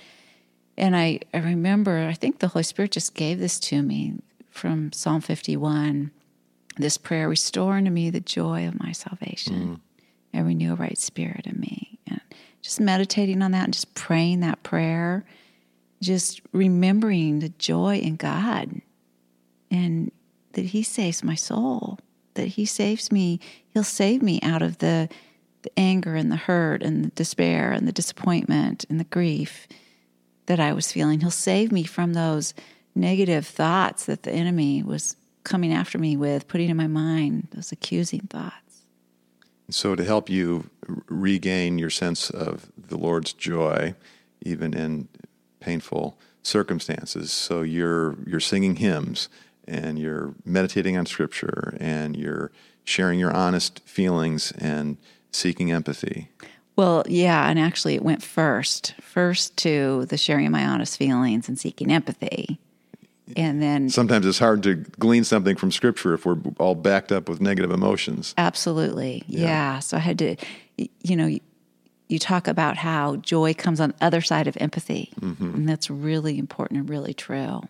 And 0.77 0.95
I, 0.95 1.21
I 1.33 1.39
remember, 1.39 2.07
I 2.07 2.13
think 2.13 2.39
the 2.39 2.49
Holy 2.49 2.63
Spirit 2.63 2.91
just 2.91 3.15
gave 3.15 3.39
this 3.39 3.59
to 3.61 3.81
me 3.81 4.15
from 4.51 4.91
Psalm 4.91 5.21
51 5.21 6.11
this 6.77 6.97
prayer 6.97 7.29
restore 7.29 7.75
unto 7.75 7.89
me 7.89 8.09
the 8.09 8.19
joy 8.19 8.67
of 8.67 8.79
my 8.79 8.91
salvation 8.91 9.67
mm. 9.67 9.79
and 10.33 10.45
renew 10.45 10.73
a 10.73 10.75
right 10.75 10.97
spirit 10.97 11.45
in 11.45 11.59
me. 11.59 11.99
And 12.07 12.21
just 12.61 12.79
meditating 12.79 13.41
on 13.41 13.51
that 13.51 13.65
and 13.65 13.73
just 13.73 13.95
praying 13.95 14.41
that 14.41 14.63
prayer, 14.63 15.25
just 16.01 16.41
remembering 16.51 17.39
the 17.39 17.49
joy 17.49 17.97
in 17.97 18.17
God 18.17 18.81
and 19.71 20.11
that 20.53 20.65
He 20.65 20.83
saves 20.83 21.23
my 21.23 21.35
soul 21.35 21.99
that 22.35 22.49
He 22.49 22.65
saves 22.65 23.11
me. 23.11 23.39
He'll 23.69 23.83
save 23.83 24.21
me 24.21 24.39
out 24.41 24.61
of 24.61 24.77
the, 24.77 25.09
the 25.63 25.71
anger 25.77 26.15
and 26.15 26.31
the 26.31 26.37
hurt 26.37 26.83
and 26.83 27.05
the 27.05 27.09
despair 27.09 27.71
and 27.71 27.87
the 27.87 27.91
disappointment 27.91 28.85
and 28.89 28.99
the 28.99 29.05
grief 29.05 29.67
that 30.45 30.59
I 30.59 30.73
was 30.73 30.91
feeling. 30.91 31.21
He'll 31.21 31.31
save 31.31 31.71
me 31.71 31.83
from 31.83 32.13
those 32.13 32.53
negative 32.93 33.45
thoughts 33.45 34.05
that 34.05 34.23
the 34.23 34.31
enemy 34.31 34.83
was 34.83 35.15
coming 35.43 35.73
after 35.73 35.97
me 35.97 36.17
with, 36.17 36.47
putting 36.47 36.69
in 36.69 36.77
my 36.77 36.87
mind, 36.87 37.47
those 37.51 37.71
accusing 37.71 38.21
thoughts. 38.21 38.83
So, 39.69 39.95
to 39.95 40.03
help 40.03 40.29
you 40.29 40.69
regain 41.07 41.79
your 41.79 41.89
sense 41.89 42.29
of 42.29 42.71
the 42.77 42.97
Lord's 42.97 43.33
joy, 43.33 43.95
even 44.41 44.73
in 44.75 45.07
painful 45.59 46.19
circumstances, 46.43 47.31
so 47.31 47.63
you're 47.63 48.15
you're 48.27 48.39
singing 48.39 48.75
hymns 48.75 49.27
and 49.67 49.99
you're 49.99 50.33
meditating 50.45 50.97
on 50.97 51.05
scripture 51.05 51.77
and 51.79 52.15
you're 52.15 52.51
sharing 52.83 53.19
your 53.19 53.31
honest 53.31 53.81
feelings 53.85 54.51
and 54.53 54.97
seeking 55.31 55.71
empathy. 55.71 56.29
Well, 56.75 57.03
yeah, 57.07 57.49
and 57.49 57.57
actually 57.57 57.95
it 57.95 58.03
went 58.03 58.21
first, 58.21 58.93
first 59.01 59.55
to 59.57 60.05
the 60.05 60.17
sharing 60.17 60.45
of 60.45 60.51
my 60.51 60.65
honest 60.65 60.97
feelings 60.97 61.47
and 61.47 61.57
seeking 61.57 61.91
empathy. 61.91 62.59
And 63.35 63.61
then 63.61 63.89
sometimes 63.89 64.25
it's 64.25 64.37
hard 64.37 64.61
to 64.63 64.75
glean 64.75 65.23
something 65.23 65.55
from 65.55 65.71
scripture 65.71 66.13
if 66.13 66.25
we're 66.25 66.37
all 66.59 66.75
backed 66.75 67.11
up 67.11 67.27
with 67.27 67.41
negative 67.41 67.71
emotions. 67.71 68.35
Absolutely. 68.37 69.23
Yeah. 69.27 69.41
yeah. 69.41 69.79
So 69.79 69.97
I 69.97 70.01
had 70.01 70.19
to, 70.19 70.35
you 70.77 71.15
know, 71.15 71.39
you 72.07 72.19
talk 72.19 72.47
about 72.47 72.77
how 72.77 73.15
joy 73.17 73.53
comes 73.53 73.79
on 73.79 73.89
the 73.97 74.05
other 74.05 74.21
side 74.21 74.47
of 74.47 74.55
empathy. 74.59 75.11
Mm-hmm. 75.19 75.55
And 75.55 75.69
that's 75.69 75.89
really 75.89 76.37
important 76.37 76.81
and 76.81 76.89
really 76.89 77.13
true. 77.15 77.61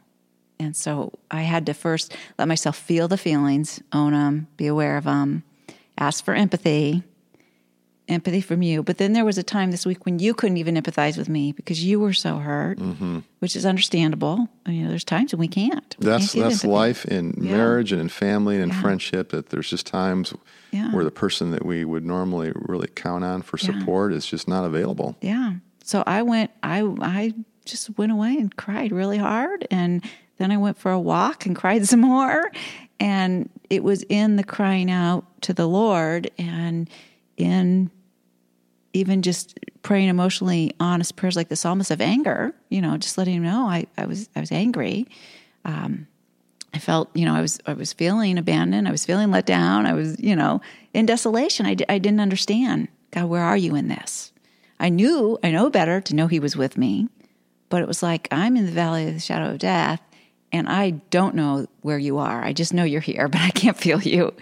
And 0.59 0.75
so 0.75 1.13
I 1.29 1.41
had 1.41 1.65
to 1.65 1.74
first 1.74 2.15
let 2.38 2.47
myself 2.47 2.77
feel 2.77 3.07
the 3.07 3.17
feelings, 3.17 3.81
own 3.91 4.13
them, 4.13 4.47
be 4.57 4.67
aware 4.67 4.97
of 4.97 5.03
them, 5.03 5.43
ask 5.97 6.24
for 6.24 6.33
empathy, 6.33 7.03
empathy 8.07 8.41
from 8.41 8.62
you. 8.62 8.83
But 8.83 8.97
then 8.97 9.13
there 9.13 9.25
was 9.25 9.38
a 9.38 9.43
time 9.43 9.71
this 9.71 9.85
week 9.85 10.05
when 10.05 10.19
you 10.19 10.33
couldn't 10.33 10.57
even 10.57 10.75
empathize 10.75 11.17
with 11.17 11.29
me 11.29 11.51
because 11.51 11.83
you 11.83 12.00
were 12.00 12.13
so 12.13 12.38
hurt, 12.38 12.79
mm-hmm. 12.79 13.19
which 13.39 13.55
is 13.55 13.65
understandable. 13.65 14.47
You 14.67 14.83
know, 14.83 14.89
there's 14.89 15.03
times 15.03 15.33
when 15.33 15.39
we 15.39 15.47
can't. 15.47 15.95
We 16.00 16.05
that's 16.05 16.33
can't 16.33 16.50
that's 16.50 16.63
life 16.63 17.05
in 17.05 17.33
yeah. 17.38 17.57
marriage 17.57 17.91
and 17.91 18.01
in 18.01 18.09
family 18.09 18.55
and 18.55 18.63
in 18.63 18.69
yeah. 18.69 18.81
friendship. 18.81 19.29
That 19.29 19.50
there's 19.50 19.69
just 19.69 19.85
times 19.85 20.33
yeah. 20.71 20.91
where 20.91 21.03
the 21.03 21.12
person 21.12 21.51
that 21.51 21.65
we 21.65 21.85
would 21.85 22.05
normally 22.05 22.51
really 22.55 22.88
count 22.88 23.24
on 23.24 23.41
for 23.41 23.57
support 23.57 24.13
is 24.13 24.25
just 24.25 24.47
not 24.47 24.65
available. 24.65 25.17
Yeah. 25.21 25.55
So 25.83 26.03
I 26.05 26.21
went. 26.21 26.51
I 26.63 26.81
I 27.01 27.33
just 27.65 27.97
went 27.97 28.12
away 28.12 28.35
and 28.38 28.55
cried 28.55 28.91
really 28.91 29.17
hard 29.17 29.67
and 29.71 30.03
then 30.37 30.51
I 30.51 30.57
went 30.57 30.77
for 30.77 30.91
a 30.91 30.99
walk 30.99 31.45
and 31.45 31.55
cried 31.55 31.85
some 31.87 32.01
more. 32.01 32.51
And 32.99 33.49
it 33.69 33.83
was 33.83 34.03
in 34.03 34.35
the 34.37 34.43
crying 34.43 34.89
out 34.89 35.25
to 35.41 35.53
the 35.53 35.67
Lord 35.67 36.31
and 36.37 36.89
in 37.37 37.91
even 38.93 39.21
just 39.21 39.59
praying 39.83 40.07
emotionally 40.07 40.73
honest 40.79 41.17
prayers 41.17 41.35
like 41.35 41.49
the 41.49 41.55
psalmist 41.55 41.91
of 41.91 41.99
anger, 41.99 42.55
you 42.69 42.81
know, 42.81 42.95
just 42.95 43.17
letting 43.17 43.35
him 43.35 43.43
know 43.43 43.67
I, 43.67 43.87
I 43.97 44.05
was 44.05 44.29
I 44.35 44.39
was 44.39 44.51
angry. 44.53 45.07
Um, 45.65 46.07
I 46.73 46.79
felt, 46.79 47.09
you 47.13 47.25
know, 47.25 47.35
I 47.35 47.41
was 47.41 47.59
I 47.65 47.73
was 47.73 47.91
feeling 47.91 48.37
abandoned. 48.37 48.87
I 48.87 48.91
was 48.91 49.05
feeling 49.05 49.31
let 49.31 49.45
down. 49.45 49.85
I 49.85 49.93
was, 49.93 50.19
you 50.19 50.35
know, 50.35 50.61
in 50.93 51.05
desolation. 51.05 51.65
I 51.65 51.73
d- 51.73 51.85
I 51.89 51.97
didn't 51.97 52.21
understand. 52.21 52.87
God, 53.11 53.25
where 53.25 53.43
are 53.43 53.57
you 53.57 53.75
in 53.75 53.89
this? 53.89 54.31
I 54.79 54.89
knew, 54.89 55.39
I 55.43 55.51
know 55.51 55.69
better 55.69 56.01
to 56.01 56.15
know 56.15 56.27
He 56.27 56.39
was 56.39 56.55
with 56.55 56.77
me, 56.77 57.07
but 57.69 57.81
it 57.81 57.87
was 57.87 58.01
like 58.01 58.27
I'm 58.31 58.57
in 58.57 58.65
the 58.65 58.71
valley 58.71 59.07
of 59.07 59.13
the 59.13 59.19
shadow 59.19 59.51
of 59.51 59.59
death, 59.59 60.01
and 60.55 60.67
I 60.67 60.91
don't 61.09 61.35
know 61.35 61.67
where 61.81 61.97
you 61.97 62.17
are. 62.17 62.43
I 62.43 62.53
just 62.53 62.74
know 62.74 62.83
you're 62.83 63.01
here, 63.01 63.27
but 63.29 63.41
I 63.41 63.50
can't 63.51 63.77
feel 63.77 64.01
you. 64.01 64.33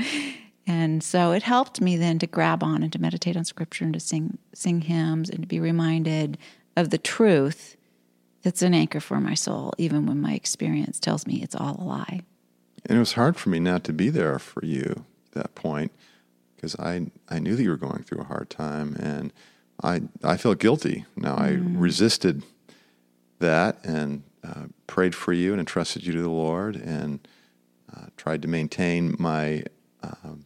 And 0.65 1.03
so 1.03 1.31
it 1.31 1.43
helped 1.43 1.81
me 1.81 1.97
then 1.97 2.19
to 2.19 2.27
grab 2.27 2.63
on 2.63 2.83
and 2.83 2.93
to 2.93 2.99
meditate 2.99 3.35
on 3.35 3.43
scripture 3.43 3.83
and 3.83 3.93
to 3.93 3.99
sing 3.99 4.37
sing 4.53 4.81
hymns 4.81 5.29
and 5.29 5.41
to 5.41 5.47
be 5.47 5.59
reminded 5.59 6.37
of 6.77 6.89
the 6.89 6.97
truth 6.97 7.75
that's 8.43 8.61
an 8.61 8.73
anchor 8.73 8.99
for 8.99 9.19
my 9.19 9.33
soul, 9.33 9.73
even 9.77 10.05
when 10.05 10.21
my 10.21 10.33
experience 10.33 10.99
tells 10.99 11.25
me 11.25 11.41
it's 11.41 11.55
all 11.55 11.77
a 11.79 11.83
lie. 11.83 12.21
And 12.85 12.97
it 12.97 12.99
was 12.99 13.13
hard 13.13 13.37
for 13.37 13.49
me 13.49 13.59
not 13.59 13.83
to 13.85 13.93
be 13.93 14.09
there 14.09 14.37
for 14.39 14.63
you 14.65 15.05
at 15.27 15.31
that 15.33 15.55
point 15.55 15.91
because 16.55 16.75
I 16.77 17.07
I 17.29 17.39
knew 17.39 17.55
that 17.55 17.63
you 17.63 17.69
were 17.69 17.77
going 17.77 18.03
through 18.03 18.21
a 18.21 18.25
hard 18.25 18.49
time 18.49 18.95
and 18.99 19.33
I 19.83 20.03
I 20.23 20.37
felt 20.37 20.59
guilty. 20.59 21.05
Now 21.15 21.35
mm. 21.35 21.41
I 21.41 21.79
resisted 21.79 22.43
that 23.39 23.83
and 23.83 24.23
uh, 24.45 24.65
prayed 24.87 25.15
for 25.15 25.33
you 25.33 25.51
and 25.51 25.59
entrusted 25.59 26.05
you 26.05 26.13
to 26.13 26.21
the 26.21 26.29
Lord 26.29 26.75
and 26.75 27.25
uh, 27.95 28.07
tried 28.17 28.41
to 28.41 28.47
maintain 28.47 29.15
my 29.19 29.63
um, 30.01 30.45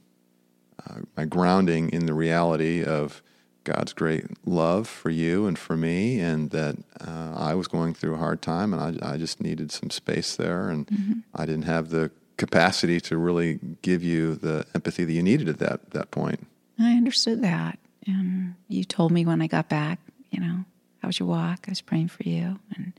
uh, 0.86 1.00
my 1.16 1.26
grounding 1.26 1.90
in 1.90 2.06
the 2.06 2.14
reality 2.14 2.84
of 2.84 3.22
God's 3.64 3.92
great 3.92 4.26
love 4.48 4.88
for 4.88 5.10
you 5.10 5.46
and 5.46 5.60
for 5.60 5.76
me, 5.76 6.20
and 6.20 6.52
that 6.52 6.78
uh, 7.06 7.34
I 7.36 7.54
was 7.54 7.68
going 7.68 7.94
through 7.94 8.14
a 8.14 8.18
hard 8.18 8.42
time, 8.42 8.74
and 8.74 9.02
I, 9.02 9.14
I 9.14 9.18
just 9.18 9.42
needed 9.42 9.72
some 9.72 9.90
space 9.90 10.38
there, 10.38 10.70
and 10.70 10.88
mm-hmm. 10.88 11.14
I 11.36 11.46
didn't 11.46 11.66
have 11.66 11.90
the 11.90 12.12
capacity 12.38 13.02
to 13.02 13.18
really 13.18 13.60
give 13.82 14.04
you 14.04 14.36
the 14.36 14.66
empathy 14.74 15.04
that 15.04 15.12
you 15.12 15.24
needed 15.24 15.50
at 15.50 15.60
that 15.60 15.92
that 15.92 16.12
point. 16.12 16.48
I 16.80 16.94
understood 16.94 17.42
that, 17.42 17.80
and 18.06 18.56
you 18.70 18.84
told 18.86 19.12
me 19.12 19.26
when 19.26 19.42
I 19.42 19.48
got 19.48 19.68
back, 19.68 20.00
you 20.30 20.40
know, 20.40 20.64
how 21.02 21.10
was 21.10 21.20
your 21.20 21.28
walk? 21.28 21.66
I 21.68 21.72
was 21.72 21.82
praying 21.82 22.08
for 22.08 22.24
you, 22.24 22.60
and 22.76 22.94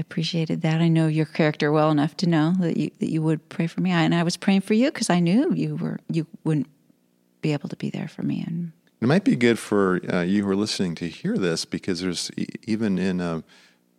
I 0.00 0.08
appreciated 0.08 0.62
that. 0.62 0.80
I 0.80 0.88
know 0.88 1.08
your 1.08 1.26
character 1.26 1.70
well 1.70 1.90
enough 1.90 2.16
to 2.18 2.26
know 2.26 2.54
that 2.60 2.78
you 2.78 2.90
that 3.00 3.10
you 3.10 3.20
would 3.20 3.46
pray 3.50 3.66
for 3.66 3.82
me, 3.82 3.90
and 3.90 4.14
I 4.14 4.22
was 4.22 4.38
praying 4.38 4.62
for 4.62 4.72
you 4.72 4.90
because 4.90 5.10
I 5.10 5.20
knew 5.20 5.52
you 5.52 5.76
were 5.76 6.00
you 6.08 6.26
wouldn't 6.42 6.68
be 7.42 7.52
able 7.52 7.68
to 7.68 7.76
be 7.76 7.90
there 7.90 8.08
for 8.08 8.22
me. 8.22 8.42
And 8.46 8.72
it 9.02 9.08
might 9.08 9.24
be 9.24 9.36
good 9.36 9.58
for 9.58 10.00
uh, 10.10 10.22
you 10.22 10.44
who 10.44 10.50
are 10.50 10.56
listening 10.56 10.94
to 10.96 11.08
hear 11.08 11.36
this 11.36 11.66
because 11.66 12.00
there's 12.00 12.30
even 12.66 12.98
in 12.98 13.20
a, 13.20 13.44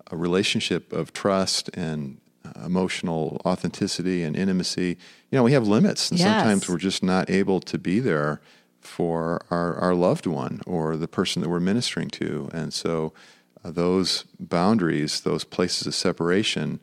a 0.09 0.17
relationship 0.17 0.91
of 0.91 1.13
trust 1.13 1.69
and 1.75 2.17
uh, 2.43 2.65
emotional 2.65 3.39
authenticity 3.45 4.23
and 4.23 4.35
intimacy, 4.35 4.97
you 5.29 5.37
know, 5.37 5.43
we 5.43 5.53
have 5.53 5.67
limits, 5.67 6.09
and 6.09 6.19
Yes. 6.19 6.25
sometimes 6.25 6.67
we're 6.67 6.79
just 6.79 7.03
not 7.03 7.29
able 7.29 7.59
to 7.59 7.77
be 7.77 7.99
there 7.99 8.41
for 8.79 9.39
our, 9.51 9.75
our 9.75 9.93
loved 9.93 10.25
one 10.25 10.61
or 10.65 10.97
the 10.97 11.07
person 11.07 11.43
that 11.43 11.49
we're 11.49 11.59
ministering 11.59 12.09
to, 12.09 12.49
and 12.51 12.73
so 12.73 13.13
those 13.63 14.25
boundaries, 14.39 15.21
those 15.21 15.43
places 15.43 15.87
of 15.87 15.95
separation, 15.95 16.79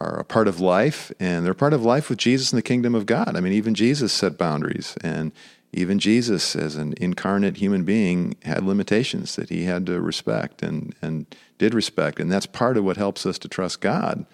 are 0.00 0.18
a 0.18 0.24
part 0.24 0.48
of 0.48 0.60
life, 0.60 1.10
and 1.18 1.44
they're 1.44 1.54
part 1.54 1.72
of 1.72 1.82
life 1.82 2.10
with 2.10 2.18
Jesus 2.18 2.52
in 2.52 2.56
the 2.56 2.62
kingdom 2.62 2.94
of 2.94 3.06
God. 3.06 3.36
I 3.36 3.40
mean, 3.40 3.54
even 3.54 3.74
Jesus 3.74 4.12
set 4.12 4.36
boundaries, 4.36 4.96
and 5.02 5.32
even 5.72 5.98
Jesus, 5.98 6.54
as 6.56 6.76
an 6.76 6.94
incarnate 6.98 7.56
human 7.56 7.84
being, 7.84 8.36
had 8.42 8.64
limitations 8.64 9.36
that 9.36 9.48
he 9.48 9.64
had 9.64 9.86
to 9.86 10.00
respect 10.00 10.62
and, 10.62 10.94
and 11.02 11.26
did 11.58 11.74
respect. 11.74 12.20
And 12.20 12.30
that's 12.30 12.46
part 12.46 12.76
of 12.76 12.84
what 12.84 12.96
helps 12.96 13.26
us 13.26 13.38
to 13.38 13.48
trust 13.48 13.80
God 13.80 14.26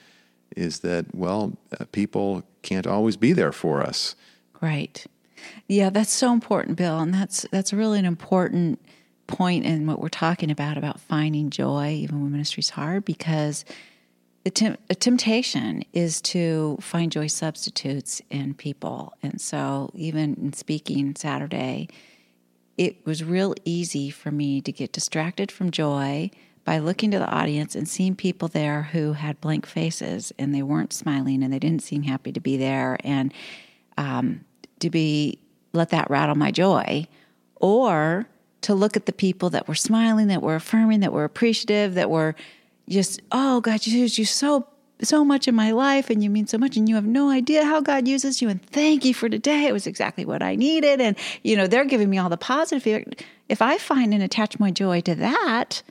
is 0.56 0.80
that, 0.80 1.14
well, 1.14 1.56
uh, 1.78 1.84
people 1.90 2.44
can't 2.62 2.86
always 2.86 3.16
be 3.16 3.32
there 3.32 3.52
for 3.52 3.82
us. 3.82 4.14
Right. 4.60 5.04
Yeah, 5.66 5.90
that's 5.90 6.12
so 6.12 6.32
important, 6.32 6.76
Bill, 6.76 7.00
and 7.00 7.12
that's 7.12 7.46
that's 7.50 7.72
really 7.72 7.98
an 7.98 8.04
important 8.04 8.80
point 9.26 9.64
in 9.64 9.86
what 9.86 10.00
we're 10.00 10.08
talking 10.08 10.50
about 10.50 10.76
about 10.76 11.00
finding 11.00 11.50
joy 11.50 11.90
even 11.90 12.22
when 12.22 12.32
ministry's 12.32 12.70
hard 12.70 13.04
because 13.04 13.64
the 14.44 14.50
tem- 14.50 14.76
temptation 15.00 15.82
is 15.94 16.20
to 16.20 16.76
find 16.80 17.10
joy 17.10 17.26
substitutes 17.26 18.20
in 18.30 18.54
people. 18.54 19.14
And 19.22 19.40
so 19.40 19.90
even 19.94 20.34
in 20.34 20.52
speaking 20.52 21.16
Saturday, 21.16 21.88
it 22.76 23.04
was 23.06 23.24
real 23.24 23.54
easy 23.64 24.10
for 24.10 24.30
me 24.30 24.60
to 24.60 24.70
get 24.70 24.92
distracted 24.92 25.50
from 25.50 25.70
joy 25.70 26.30
by 26.64 26.78
looking 26.78 27.10
to 27.10 27.18
the 27.18 27.28
audience 27.28 27.74
and 27.74 27.88
seeing 27.88 28.14
people 28.14 28.48
there 28.48 28.82
who 28.82 29.14
had 29.14 29.40
blank 29.40 29.66
faces 29.66 30.32
and 30.38 30.54
they 30.54 30.62
weren't 30.62 30.92
smiling 30.92 31.42
and 31.42 31.52
they 31.52 31.58
didn't 31.58 31.82
seem 31.82 32.02
happy 32.02 32.32
to 32.32 32.40
be 32.40 32.56
there 32.56 32.98
and 33.02 33.32
um, 33.96 34.44
to 34.80 34.90
be 34.90 35.38
let 35.72 35.90
that 35.90 36.10
rattle 36.10 36.34
my 36.34 36.50
joy 36.50 37.06
or 37.56 38.26
to 38.64 38.75
look 38.75 38.97
at 38.97 39.06
the 39.06 39.12
people 39.12 39.50
that 39.50 39.68
were 39.68 39.75
smiling 39.75 40.28
that 40.28 40.42
were 40.42 40.54
affirming 40.54 41.00
that 41.00 41.12
were 41.12 41.25
appreciative 41.25 41.94
that 41.94 42.11
were 42.11 42.35
just 42.88 43.23
oh 43.33 43.61
god 43.61 43.87
you 43.87 43.99
used 43.99 44.18
you 44.18 44.25
so 44.25 44.66
so 45.02 45.25
much 45.25 45.49
in 45.49 45.54
my 45.54 45.71
life 45.71 46.09
and 46.09 46.23
you 46.23 46.30
mean 46.30 46.47
so 46.47 46.56
much 46.56 46.76
and 46.76 46.88
you 46.88 46.94
have 46.94 47.04
no 47.04 47.30
idea 47.30 47.64
how 47.64 47.80
god 47.80 48.06
uses 48.06 48.40
you 48.40 48.49
and 48.49 48.64
thank 48.66 49.04
you 49.04 49.12
for 49.12 49.28
today. 49.28 49.66
It 49.66 49.73
was 49.73 49.87
exactly 49.87 50.25
what 50.25 50.42
i 50.42 50.54
needed 50.54 51.00
and 51.00 51.16
you 51.42 51.56
know 51.56 51.66
they're 51.66 51.85
giving 51.85 52.11
me 52.11 52.18
all 52.18 52.28
the 52.28 52.37
positive 52.37 52.87
if 53.49 53.61
i 53.62 53.78
find 53.78 54.12
and 54.14 54.23
attach 54.23 54.59
my 54.59 54.71
joy 54.71 55.00
to 55.02 55.14
that 55.14 55.83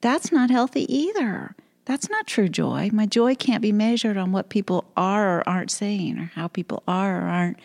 that's 0.00 0.30
not 0.30 0.50
healthy 0.50 0.92
either. 0.94 1.54
That's 1.84 2.10
not 2.10 2.26
true 2.26 2.48
joy. 2.48 2.90
My 2.92 3.06
joy 3.06 3.34
can't 3.34 3.62
be 3.62 3.72
measured 3.72 4.16
on 4.16 4.32
what 4.32 4.50
people 4.50 4.84
are 4.96 5.38
or 5.38 5.48
aren't 5.48 5.70
saying 5.70 6.18
or 6.18 6.30
how 6.34 6.48
people 6.48 6.82
are 6.86 7.22
or 7.22 7.28
aren't 7.28 7.58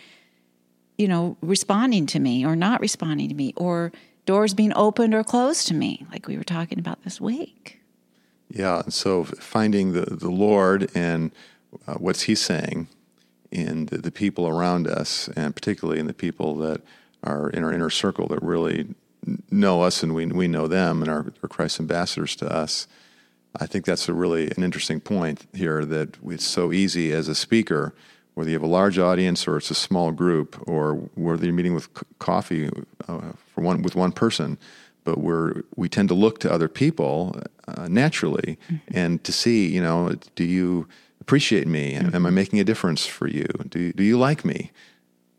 you 0.98 1.08
know 1.08 1.38
responding 1.42 2.06
to 2.06 2.20
me 2.20 2.46
or 2.46 2.56
not 2.56 2.80
responding 2.80 3.28
to 3.30 3.36
me 3.36 3.54
or 3.58 3.92
doors 4.26 4.54
being 4.54 4.74
opened 4.76 5.14
or 5.14 5.24
closed 5.24 5.68
to 5.68 5.74
me 5.74 6.06
like 6.12 6.28
we 6.28 6.38
were 6.38 6.44
talking 6.44 6.80
about 6.80 7.04
this 7.04 7.20
week 7.20 7.82
Yeah, 8.50 8.82
and 8.84 8.94
so 8.94 9.24
finding 9.24 9.94
the, 9.94 10.02
the 10.02 10.30
Lord 10.30 10.92
and 10.94 11.32
uh, 11.88 11.96
what's 11.96 12.24
He 12.24 12.36
saying 12.36 12.88
in 13.52 13.88
the, 13.88 13.98
the 13.98 14.12
people 14.12 14.48
around 14.48 14.88
us, 14.88 15.28
and 15.36 15.56
particularly 15.56 16.00
in 16.00 16.08
the 16.08 16.14
people 16.14 16.56
that 16.58 16.82
are 17.24 17.50
in 17.50 17.64
our 17.64 17.74
inner 17.74 17.90
circle 17.90 18.28
that 18.28 18.42
really 18.44 18.94
know 19.50 19.82
us 19.82 20.04
and 20.04 20.14
we, 20.14 20.26
we 20.26 20.48
know 20.48 20.68
them 20.68 21.02
and 21.02 21.10
are, 21.10 21.34
are 21.42 21.50
Christ 21.50 21.80
ambassadors 21.80 22.36
to 22.38 22.52
us. 22.52 22.88
I 23.56 23.66
think 23.68 23.86
that's 23.86 24.10
a 24.10 24.14
really 24.14 24.52
an 24.58 24.64
interesting 24.64 25.00
point 25.00 25.48
here 25.54 25.86
that 25.86 26.18
it's 26.26 26.46
so 26.46 26.72
easy 26.72 27.12
as 27.12 27.28
a 27.28 27.36
speaker, 27.36 27.94
whether 28.34 28.50
you 28.50 28.56
have 28.56 28.64
a 28.64 28.68
large 28.68 29.00
audience 29.00 29.48
or 29.48 29.58
it's 29.58 29.72
a 29.72 29.76
small 29.76 30.12
group, 30.12 30.62
or 30.68 30.96
whether 31.16 31.46
you're 31.46 31.54
meeting 31.54 31.76
with 31.76 31.90
coffee 32.20 32.70
uh, 33.08 33.34
for 33.54 33.62
one 33.62 33.82
with 33.82 33.96
one 33.96 34.12
person, 34.12 34.58
but 35.04 35.18
we're 35.18 35.64
we 35.76 35.90
tend 35.90 36.10
to 36.10 36.16
look 36.16 36.40
to 36.40 36.52
other 36.52 36.68
people 36.68 37.42
uh, 37.68 37.88
naturally 37.88 38.58
and 38.88 39.24
to 39.24 39.32
see, 39.32 39.68
you 39.68 39.82
know, 39.82 40.16
do 40.36 40.44
you 40.44 40.88
appreciate 41.22 41.68
me? 41.68 41.94
Am 41.94 42.26
I 42.26 42.30
making 42.30 42.60
a 42.60 42.64
difference 42.64 43.06
for 43.06 43.28
you? 43.28 43.48
Do 43.70 43.80
you, 43.80 43.94
do 43.94 44.04
you 44.04 44.18
like 44.18 44.44
me? 44.44 44.72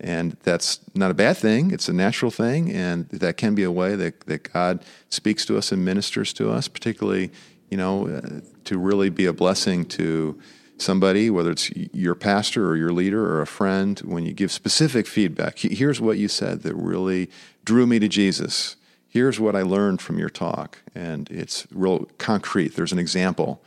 And 0.01 0.37
that's 0.43 0.81
not 0.95 1.11
a 1.11 1.15
bad 1.15 1.37
thing. 1.37 1.71
It's 1.71 1.89
a 1.89 1.93
natural 1.93 2.31
thing, 2.31 2.73
and 2.73 3.09
that 3.11 3.37
can 3.37 3.55
be 3.55 3.63
a 3.63 3.71
way 3.71 3.95
that, 3.97 4.21
that 4.21 4.53
God 4.53 4.85
speaks 5.09 5.47
to 5.47 5.57
us 5.57 5.73
and 5.73 5.85
ministers 5.85 6.33
to 6.35 6.51
us, 6.51 6.69
particularly, 6.69 7.31
you 7.71 7.77
know, 7.77 8.09
uh, 8.09 8.41
to 8.65 8.79
really 8.79 9.09
be 9.09 9.27
a 9.27 9.33
blessing 9.33 9.85
to 9.87 10.39
somebody, 10.79 11.31
whether 11.31 11.51
it's 11.51 11.71
your 11.71 12.15
pastor 12.15 12.69
or 12.69 12.77
your 12.77 12.93
leader 12.93 13.25
or 13.25 13.41
a 13.41 13.47
friend, 13.47 13.99
when 14.01 14.25
you 14.25 14.33
give 14.33 14.53
specific 14.53 15.07
feedback. 15.07 15.59
Here's 15.59 16.01
what 16.01 16.19
you 16.19 16.29
said 16.29 16.63
that 16.63 16.75
really 16.75 17.31
drew 17.65 17.87
me 17.87 17.99
to 17.99 18.09
Jesus. 18.09 18.77
Here's 19.09 19.39
what 19.39 19.55
I 19.55 19.63
learned 19.63 20.01
from 20.01 20.19
your 20.19 20.29
talk, 20.29 20.79
and 20.95 21.31
it's 21.31 21.67
real 21.71 22.09
concrete. 22.19 22.75
There's 22.75 22.93
an 22.93 22.99
example. 22.99 23.63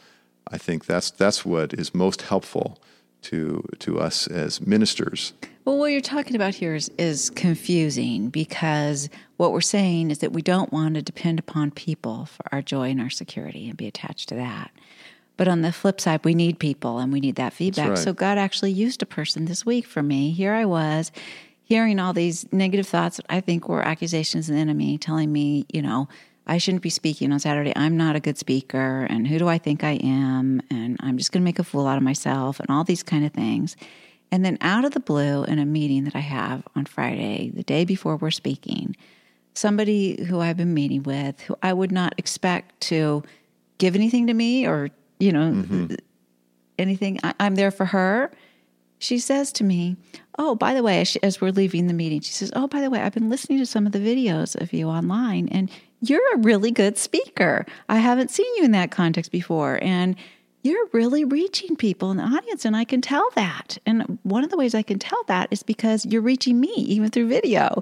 I 0.49 0.57
think 0.57 0.85
that's 0.85 1.11
that's 1.11 1.45
what 1.45 1.73
is 1.73 1.95
most 1.95 2.23
helpful 2.23 2.79
to 3.23 3.63
to 3.79 3.99
us 3.99 4.27
as 4.27 4.61
ministers. 4.61 5.33
Well, 5.65 5.77
what 5.77 5.91
you're 5.91 5.99
talking 5.99 6.37
about 6.37 6.55
here 6.55 6.75
is, 6.75 6.89
is 6.97 7.29
confusing 7.29 8.29
because 8.29 9.09
what 9.35 9.51
we're 9.51 9.59
saying 9.59 10.11
is 10.11 10.19
that 10.19 10.31
we 10.31 10.41
don't 10.41 10.71
want 10.71 10.95
to 10.95 11.01
depend 11.01 11.39
upon 11.39 11.71
people 11.71 12.25
for 12.25 12.45
our 12.53 12.61
joy 12.61 12.89
and 12.91 13.01
our 13.01 13.09
security 13.09 13.67
and 13.67 13.75
be 13.75 13.85
attached 13.85 14.29
to 14.29 14.35
that. 14.35 14.71
But 15.37 15.47
on 15.47 15.61
the 15.61 15.71
flip 15.71 16.01
side, 16.01 16.25
we 16.25 16.33
need 16.33 16.59
people 16.59 16.99
and 16.99 17.13
we 17.13 17.19
need 17.19 17.35
that 17.35 17.53
feedback. 17.53 17.89
right. 17.89 17.97
So 17.97 18.11
God 18.11 18.37
actually 18.37 18.71
used 18.71 19.01
a 19.01 19.05
person 19.05 19.45
this 19.45 19.65
week 19.65 19.85
for 19.85 20.03
me. 20.03 20.31
Here 20.31 20.53
I 20.53 20.65
was 20.65 21.11
hearing 21.63 21.99
all 21.99 22.13
these 22.13 22.51
negative 22.51 22.87
thoughts 22.87 23.17
that 23.17 23.25
I 23.29 23.41
think 23.41 23.69
were 23.69 23.81
accusations 23.81 24.49
of 24.49 24.55
the 24.55 24.61
enemy 24.61 24.97
telling 24.97 25.31
me, 25.31 25.65
you 25.71 25.81
know, 25.81 26.07
I 26.47 26.57
shouldn't 26.59 26.81
be 26.81 26.89
speaking 26.89 27.31
on 27.33 27.39
Saturday. 27.39 27.73
I'm 27.75 27.97
not 27.97 28.15
a 28.15 28.21
good 28.21 28.37
speaker. 28.37 29.05
And 29.09 29.27
who 29.27 29.37
do 29.37 29.47
I 29.47 29.57
think 29.57 29.83
I 29.83 29.99
am? 30.01 30.61
And 30.71 30.95
I'm 31.01 31.17
just 31.17 31.31
going 31.31 31.41
to 31.41 31.45
make 31.45 31.59
a 31.59 31.63
fool 31.63 31.85
out 31.87 31.97
of 31.97 32.03
myself 32.03 32.59
and 32.59 32.69
all 32.69 32.85
these 32.85 33.03
kind 33.03 33.25
of 33.25 33.33
things. 33.33 33.75
And 34.31 34.43
then 34.43 34.57
out 34.61 34.85
of 34.85 34.93
the 34.93 34.99
blue, 34.99 35.43
in 35.43 35.59
a 35.59 35.65
meeting 35.65 36.05
that 36.05 36.15
I 36.15 36.19
have 36.19 36.63
on 36.75 36.85
Friday, 36.85 37.51
the 37.53 37.63
day 37.63 37.85
before 37.85 38.15
we're 38.15 38.31
speaking, 38.31 38.95
somebody 39.53 40.23
who 40.25 40.39
I've 40.39 40.57
been 40.57 40.73
meeting 40.73 41.03
with, 41.03 41.41
who 41.41 41.57
I 41.61 41.73
would 41.73 41.91
not 41.91 42.13
expect 42.17 42.79
to 42.81 43.23
give 43.77 43.95
anything 43.95 44.27
to 44.27 44.33
me 44.33 44.65
or, 44.65 44.89
you 45.19 45.31
know, 45.31 45.51
mm-hmm. 45.51 45.95
anything, 46.77 47.19
I, 47.23 47.33
I'm 47.39 47.55
there 47.55 47.71
for 47.71 47.85
her. 47.85 48.31
She 48.99 49.19
says 49.19 49.51
to 49.53 49.63
me, 49.63 49.95
Oh, 50.39 50.55
by 50.55 50.73
the 50.73 50.83
way, 50.83 51.01
as, 51.01 51.07
she, 51.07 51.23
as 51.23 51.41
we're 51.41 51.51
leaving 51.51 51.87
the 51.87 51.93
meeting, 51.93 52.21
she 52.21 52.31
says, 52.31 52.51
Oh, 52.55 52.67
by 52.67 52.81
the 52.81 52.89
way, 52.89 52.99
I've 52.99 53.13
been 53.13 53.29
listening 53.29 53.57
to 53.59 53.65
some 53.65 53.85
of 53.85 53.91
the 53.91 53.99
videos 53.99 54.59
of 54.59 54.73
you 54.73 54.87
online, 54.87 55.47
and 55.49 55.69
you're 56.01 56.35
a 56.35 56.39
really 56.39 56.71
good 56.71 56.97
speaker. 56.97 57.65
I 57.89 57.97
haven't 57.97 58.31
seen 58.31 58.45
you 58.55 58.63
in 58.63 58.71
that 58.71 58.91
context 58.91 59.31
before. 59.31 59.79
And 59.81 60.15
you're 60.63 60.87
really 60.91 61.23
reaching 61.23 61.75
people 61.75 62.11
in 62.11 62.17
the 62.17 62.23
audience, 62.23 62.65
and 62.65 62.75
I 62.75 62.83
can 62.83 63.01
tell 63.01 63.29
that. 63.35 63.77
And 63.85 64.19
one 64.23 64.43
of 64.43 64.49
the 64.49 64.57
ways 64.57 64.75
I 64.75 64.81
can 64.81 64.99
tell 64.99 65.23
that 65.27 65.47
is 65.49 65.63
because 65.63 66.05
you're 66.05 66.21
reaching 66.21 66.59
me, 66.59 66.73
even 66.75 67.09
through 67.09 67.29
video. 67.29 67.81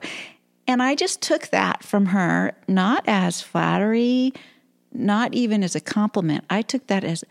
And 0.68 0.82
I 0.82 0.96
just 0.96 1.22
took 1.22 1.48
that 1.48 1.84
from 1.84 2.08
her, 2.08 2.54
not 2.68 3.04
as 3.08 3.42
flattery, 3.42 4.34
not 4.98 5.34
even 5.34 5.64
as 5.64 5.76
a 5.76 5.80
compliment. 5.80 6.46
I 6.50 6.62
took 6.62 6.88
that 6.88 7.04
as 7.04 7.24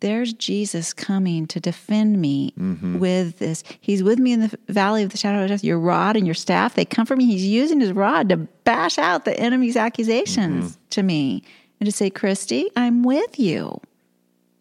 there's 0.00 0.34
Jesus 0.34 0.92
coming 0.92 1.46
to 1.46 1.60
defend 1.60 2.20
me 2.20 2.52
with 2.98 3.38
this. 3.38 3.64
He's 3.80 4.02
with 4.02 4.18
me 4.18 4.32
in 4.32 4.40
the 4.40 4.58
valley 4.68 5.02
of 5.02 5.10
the 5.10 5.16
shadow 5.16 5.42
of 5.42 5.48
death. 5.48 5.64
Your 5.64 5.78
rod 5.78 6.16
and 6.16 6.26
your 6.26 6.34
staff, 6.34 6.74
they 6.74 6.84
comfort 6.84 7.16
me. 7.16 7.24
He's 7.24 7.46
using 7.46 7.80
his 7.80 7.92
rod 7.92 8.28
to 8.28 8.36
bash 8.36 8.98
out 8.98 9.24
the 9.24 9.38
enemy's 9.38 9.76
accusations 9.76 10.78
to 10.90 11.02
me 11.02 11.42
and 11.80 11.86
to 11.86 11.92
say, 11.92 12.10
Kristi, 12.10 12.66
I'm 12.76 13.02
with 13.02 13.38
you. 13.38 13.80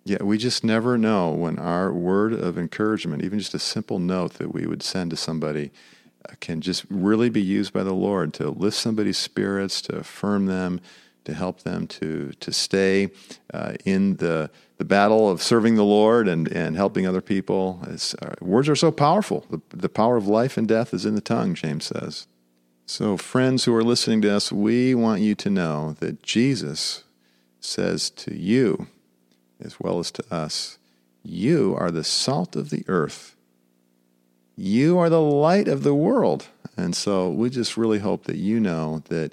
Yeah, 0.05 0.23
we 0.23 0.37
just 0.37 0.63
never 0.63 0.97
know 0.97 1.31
when 1.31 1.59
our 1.59 1.91
word 1.91 2.33
of 2.33 2.57
encouragement, 2.57 3.23
even 3.23 3.39
just 3.39 3.53
a 3.53 3.59
simple 3.59 3.99
note 3.99 4.33
that 4.33 4.53
we 4.53 4.65
would 4.65 4.83
send 4.83 5.11
to 5.11 5.17
somebody, 5.17 5.71
uh, 6.29 6.33
can 6.39 6.61
just 6.61 6.85
really 6.89 7.29
be 7.29 7.41
used 7.41 7.73
by 7.73 7.83
the 7.83 7.93
Lord 7.93 8.33
to 8.35 8.49
lift 8.49 8.77
somebody's 8.77 9.17
spirits, 9.17 9.81
to 9.83 9.97
affirm 9.97 10.45
them, 10.45 10.79
to 11.25 11.33
help 11.33 11.63
them 11.63 11.87
to 11.87 12.31
to 12.39 12.51
stay 12.51 13.11
uh, 13.53 13.73
in 13.85 14.17
the 14.17 14.49
the 14.77 14.85
battle 14.85 15.29
of 15.29 15.41
serving 15.41 15.75
the 15.75 15.83
Lord 15.83 16.27
and, 16.27 16.47
and 16.51 16.75
helping 16.75 17.07
other 17.07 17.21
people. 17.21 17.81
Uh, 17.87 18.33
words 18.41 18.67
are 18.67 18.75
so 18.75 18.91
powerful. 18.91 19.45
The, 19.49 19.61
the 19.69 19.89
power 19.89 20.17
of 20.17 20.27
life 20.27 20.57
and 20.57 20.67
death 20.67 20.93
is 20.93 21.05
in 21.05 21.15
the 21.15 21.21
tongue, 21.21 21.53
James 21.53 21.85
says. 21.85 22.27
So, 22.85 23.15
friends 23.15 23.63
who 23.63 23.73
are 23.75 23.83
listening 23.83 24.21
to 24.23 24.35
us, 24.35 24.51
we 24.51 24.93
want 24.93 25.21
you 25.21 25.35
to 25.35 25.49
know 25.49 25.95
that 25.99 26.21
Jesus 26.21 27.05
says 27.61 28.09
to 28.09 28.37
you, 28.37 28.87
as 29.63 29.79
well 29.79 29.99
as 29.99 30.11
to 30.11 30.23
us. 30.29 30.77
You 31.23 31.75
are 31.79 31.91
the 31.91 32.03
salt 32.03 32.57
of 32.57 32.69
the 32.69 32.83
earth. 32.87 33.37
You 34.57 34.97
are 34.97 35.09
the 35.09 35.21
light 35.21 35.69
of 35.69 35.83
the 35.83 35.95
world. 35.95 36.47
And 36.75 36.93
so 36.93 37.29
we 37.29 37.49
just 37.49 37.77
really 37.77 37.99
hope 37.99 38.25
that 38.25 38.35
you 38.35 38.59
know 38.59 39.01
that 39.07 39.31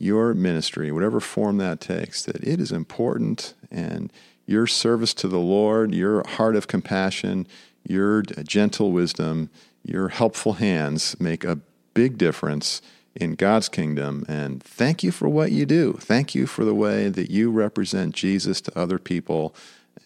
your 0.00 0.32
ministry, 0.32 0.90
whatever 0.90 1.20
form 1.20 1.58
that 1.58 1.80
takes, 1.80 2.22
that 2.22 2.42
it 2.42 2.58
is 2.58 2.72
important 2.72 3.54
and 3.70 4.10
your 4.46 4.66
service 4.66 5.12
to 5.14 5.28
the 5.28 5.38
Lord, 5.38 5.94
your 5.94 6.26
heart 6.26 6.56
of 6.56 6.66
compassion, 6.66 7.46
your 7.86 8.22
gentle 8.22 8.92
wisdom, 8.92 9.50
your 9.84 10.08
helpful 10.08 10.54
hands 10.54 11.14
make 11.20 11.44
a 11.44 11.60
big 11.94 12.16
difference 12.16 12.80
in 13.14 13.34
God's 13.34 13.68
kingdom. 13.68 14.24
And 14.26 14.62
thank 14.62 15.02
you 15.02 15.12
for 15.12 15.28
what 15.28 15.52
you 15.52 15.66
do. 15.66 15.94
Thank 16.00 16.34
you 16.34 16.46
for 16.46 16.64
the 16.64 16.74
way 16.74 17.08
that 17.08 17.30
you 17.30 17.50
represent 17.50 18.14
Jesus 18.14 18.60
to 18.62 18.78
other 18.78 18.98
people. 18.98 19.54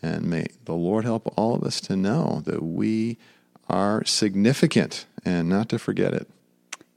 And 0.03 0.25
may 0.25 0.47
the 0.65 0.75
Lord 0.75 1.05
help 1.05 1.33
all 1.37 1.55
of 1.55 1.63
us 1.63 1.81
to 1.83 1.97
know 1.97 2.43
that 2.47 2.63
we 2.63 3.17
are 3.69 4.05
significant 4.05 5.07
and 5.25 5.49
not 5.49 5.69
to 5.69 5.79
forget 5.79 6.13
it. 6.15 6.29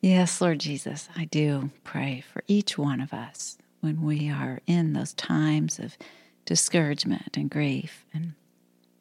Yes, 0.01 0.41
Lord 0.41 0.59
Jesus, 0.59 1.09
I 1.15 1.25
do 1.25 1.71
pray 1.83 2.23
for 2.31 2.43
each 2.47 2.77
one 2.77 3.01
of 3.01 3.13
us 3.13 3.57
when 3.81 4.03
we 4.03 4.29
are 4.29 4.59
in 4.67 4.93
those 4.93 5.13
times 5.13 5.79
of 5.79 5.97
discouragement 6.45 7.35
and 7.35 7.49
grief 7.49 8.05
and, 8.13 8.33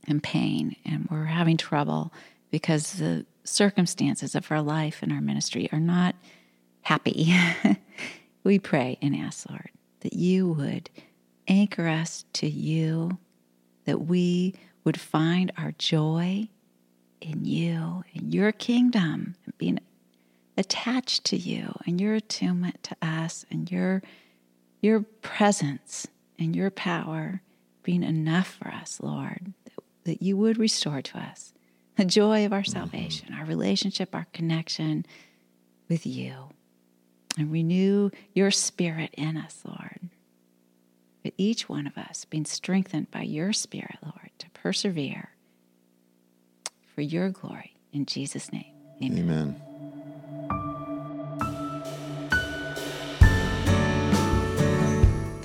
and 0.09 0.23
pain, 0.23 0.75
and 0.87 1.07
we're 1.11 1.25
having 1.25 1.59
trouble 1.59 2.13
because 2.51 2.95
the 2.95 3.27
circumstances 3.45 4.35
of 4.35 4.51
our 4.51 4.63
life 4.63 5.03
and 5.03 5.13
our 5.13 5.21
ministry 5.21 5.69
are 5.71 5.81
not 5.81 6.15
happy. 6.81 7.35
we 8.45 8.59
pray 8.59 8.99
and 9.03 9.15
ask, 9.15 9.49
Lord, 9.51 9.71
that 10.01 10.15
you 10.15 10.49
would 10.49 10.89
anchor 11.47 11.89
us 11.89 12.25
to 12.35 12.49
you, 12.49 13.19
that 13.85 14.07
we 14.07 14.55
would 14.85 14.99
find 14.99 15.53
our 15.59 15.73
joy 15.73 16.49
in 17.21 17.45
you, 17.45 18.03
in 18.15 18.33
your 18.33 18.53
kingdom, 18.53 19.35
and 19.45 19.59
being 19.59 19.79
attached 20.57 21.25
to 21.25 21.37
you 21.37 21.79
and 21.87 22.01
your 22.01 22.15
attunement 22.15 22.83
to 22.85 22.97
us 23.03 23.45
and 23.51 23.71
your 23.71 24.03
your 24.81 25.01
presence 25.23 26.07
and 26.39 26.55
your 26.55 26.71
power 26.71 27.41
being 27.83 28.03
enough 28.03 28.49
for 28.49 28.69
us, 28.69 29.01
Lord, 29.03 29.53
that, 29.65 29.85
that 30.05 30.23
you 30.23 30.37
would 30.37 30.59
restore 30.59 31.03
to 31.03 31.19
us 31.19 31.53
the 31.97 32.05
joy 32.05 32.45
of 32.45 32.53
our 32.53 32.61
mm-hmm. 32.61 32.73
salvation, 32.73 33.35
our 33.35 33.45
relationship, 33.45 34.15
our 34.15 34.27
connection 34.33 35.07
with 35.89 36.07
you, 36.07 36.51
and 37.39 37.51
renew 37.51 38.11
your 38.35 38.51
spirit 38.51 39.11
in 39.15 39.37
us, 39.37 39.63
Lord. 39.65 40.11
That 41.25 41.35
each 41.39 41.69
one 41.69 41.87
of 41.87 41.99
us 41.99 42.25
being 42.25 42.45
strengthened 42.45 43.11
by 43.11 43.23
your 43.23 43.53
spirit, 43.53 43.97
Lord, 44.03 44.31
to 44.39 44.51
persevere 44.51 45.31
for 46.95 47.01
your 47.01 47.31
glory. 47.31 47.77
In 47.93 48.07
Jesus' 48.07 48.53
name, 48.53 48.73
amen. 49.03 49.19
amen. 49.19 49.66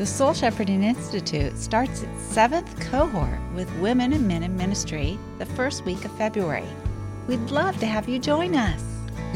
The 0.02 0.08
Soul 0.08 0.34
Shepherding 0.34 0.82
Institute 0.82 1.56
starts 1.60 2.02
its 2.02 2.24
seventh 2.24 2.80
cohort 2.80 3.38
with 3.54 3.72
women 3.76 4.14
and 4.14 4.28
men 4.28 4.42
in 4.42 4.58
ministry 4.58 5.20
the 5.38 5.46
first 5.46 5.86
week 5.86 6.06
of 6.06 6.12
February. 6.14 6.66
We'd 7.28 7.52
love 7.52 7.78
to 7.82 7.86
have 7.86 8.10
you 8.10 8.18
join 8.18 8.56
us. 8.56 8.84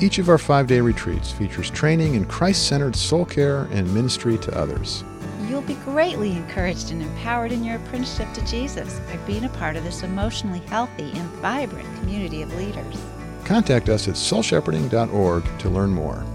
Each 0.02 0.18
of 0.18 0.28
our 0.28 0.40
five 0.40 0.66
day 0.66 0.82
retreats 0.82 1.32
features 1.32 1.70
training 1.70 2.16
in 2.16 2.26
Christ 2.26 2.68
centered 2.68 2.96
soul 2.96 3.26
care 3.26 3.66
and 3.66 3.94
ministry 3.94 4.40
to 4.40 4.58
others. 4.58 5.04
You'll 5.48 5.62
be 5.62 5.76
greatly 5.86 6.32
encouraged 6.32 6.90
and 6.90 7.04
empowered 7.04 7.52
in 7.52 7.64
your 7.64 7.76
apprenticeship 7.76 8.34
to 8.34 8.44
Jesus 8.48 9.00
by 9.02 9.18
being 9.18 9.46
a 9.46 9.50
part 9.50 9.76
of 9.76 9.84
this 9.84 10.02
emotionally 10.02 10.62
healthy 10.62 11.12
and 11.12 11.30
vibrant 11.44 11.88
community 12.00 12.42
of 12.42 12.52
leaders. 12.56 13.00
Contact 13.44 13.88
us 13.88 14.08
at 14.08 14.16
soulshepherding.org 14.16 15.60
to 15.60 15.70
learn 15.70 15.92
more. 15.92 16.26